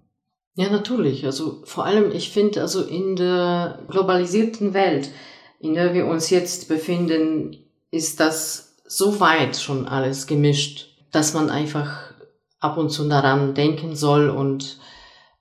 Ja, 0.56 0.70
natürlich. 0.70 1.24
Also 1.26 1.62
vor 1.64 1.84
allem, 1.84 2.12
ich 2.12 2.30
finde, 2.30 2.60
also 2.60 2.82
in 2.82 3.16
der 3.16 3.80
globalisierten 3.88 4.72
Welt, 4.72 5.10
in 5.58 5.74
der 5.74 5.94
wir 5.94 6.06
uns 6.06 6.30
jetzt 6.30 6.68
befinden, 6.68 7.56
ist 7.90 8.20
das 8.20 8.76
so 8.86 9.18
weit 9.18 9.56
schon 9.56 9.88
alles 9.88 10.26
gemischt, 10.26 10.88
dass 11.10 11.34
man 11.34 11.50
einfach 11.50 12.12
ab 12.60 12.78
und 12.78 12.90
zu 12.90 13.08
daran 13.08 13.54
denken 13.54 13.96
soll 13.96 14.30
und, 14.30 14.78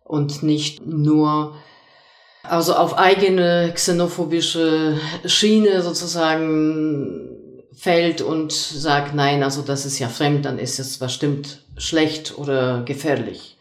und 0.03 0.43
nicht 0.43 0.85
nur 0.85 1.55
also 2.43 2.75
auf 2.75 2.97
eigene 2.97 3.71
xenophobische 3.73 4.97
Schiene 5.25 5.81
sozusagen 5.81 7.29
fällt 7.71 8.21
und 8.21 8.51
sagt, 8.51 9.15
nein, 9.15 9.43
also 9.43 9.61
das 9.61 9.85
ist 9.85 9.99
ja 9.99 10.09
fremd, 10.09 10.45
dann 10.45 10.59
ist 10.59 10.79
es 10.79 10.97
bestimmt 10.97 11.63
schlecht 11.77 12.37
oder 12.37 12.83
gefährlich. 12.83 13.57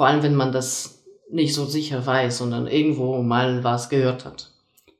Vor 0.00 0.06
allem, 0.06 0.22
wenn 0.22 0.34
man 0.34 0.50
das 0.50 1.04
nicht 1.30 1.52
so 1.52 1.66
sicher 1.66 2.06
weiß, 2.06 2.38
sondern 2.38 2.66
irgendwo 2.66 3.22
mal 3.22 3.62
was 3.64 3.90
gehört 3.90 4.24
hat. 4.24 4.50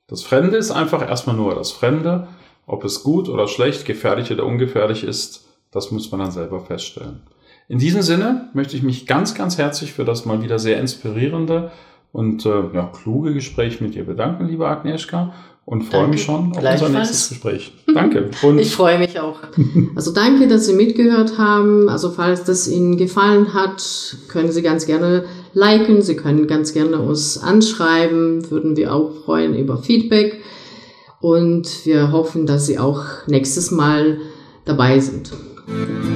Das 0.09 0.23
Fremde 0.23 0.59
ist 0.59 0.71
einfach 0.71 1.01
erstmal 1.01 1.37
nur 1.37 1.55
das 1.55 1.73
Fremde. 1.73 2.29
Ob 2.67 2.85
es 2.85 3.03
gut 3.03 3.31
oder 3.31 3.49
schlecht, 3.49 3.87
gefährlich 3.87 4.31
oder 4.31 4.45
ungefährlich 4.45 5.03
ist, 5.03 5.47
das 5.71 5.91
muss 5.91 6.11
man 6.11 6.21
dann 6.21 6.33
selber 6.33 6.61
feststellen. 6.61 7.23
In 7.67 7.79
diesem 7.79 8.03
Sinne 8.03 8.51
möchte 8.53 8.77
ich 8.77 8.83
mich 8.83 9.07
ganz, 9.07 9.35
ganz 9.35 9.57
herzlich 9.57 9.95
für 9.95 10.05
das 10.05 10.27
mal 10.27 10.43
wieder 10.43 10.59
sehr 10.59 10.79
inspirierende 10.79 11.71
und 12.13 12.45
äh, 12.45 12.65
ja, 12.75 12.93
kluge 12.93 13.33
Gespräch 13.33 13.81
mit 13.81 13.95
dir 13.95 14.05
bedanken, 14.05 14.49
liebe 14.49 14.69
Agnieszka 14.69 15.33
und 15.64 15.83
freue 15.85 16.09
mich 16.09 16.25
schon 16.25 16.53
auf 16.57 16.64
unser 16.64 16.88
nächstes 16.88 17.29
Gespräch. 17.29 17.73
Danke. 17.94 18.31
Und 18.42 18.59
ich 18.59 18.75
freue 18.75 18.99
mich 18.99 19.20
auch. 19.20 19.38
Also 19.94 20.12
danke, 20.12 20.49
dass 20.49 20.66
Sie 20.66 20.73
mitgehört 20.75 21.38
haben. 21.38 21.88
Also 21.88 22.11
falls 22.11 22.42
das 22.42 22.66
Ihnen 22.66 22.96
gefallen 22.96 23.55
hat, 23.55 24.16
können 24.29 24.51
Sie 24.51 24.62
ganz 24.62 24.87
gerne 24.87 25.27
liken. 25.53 26.03
Sie 26.03 26.16
können 26.16 26.49
ganz 26.49 26.73
gerne 26.73 26.99
uns 26.99 27.38
anschreiben. 27.38 28.51
Würden 28.51 28.77
wir 28.77 28.92
auch 28.92 29.12
freuen 29.25 29.55
über 29.55 29.79
Feedback. 29.79 30.40
Und 31.20 31.87
wir 31.87 32.11
hoffen, 32.11 32.46
dass 32.46 32.66
Sie 32.66 32.79
auch 32.79 33.05
nächstes 33.29 33.70
Mal 33.70 34.18
dabei 34.64 34.99
sind. 34.99 35.31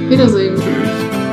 Wiedersehen. 0.09 0.57
Tschüss. 0.57 1.24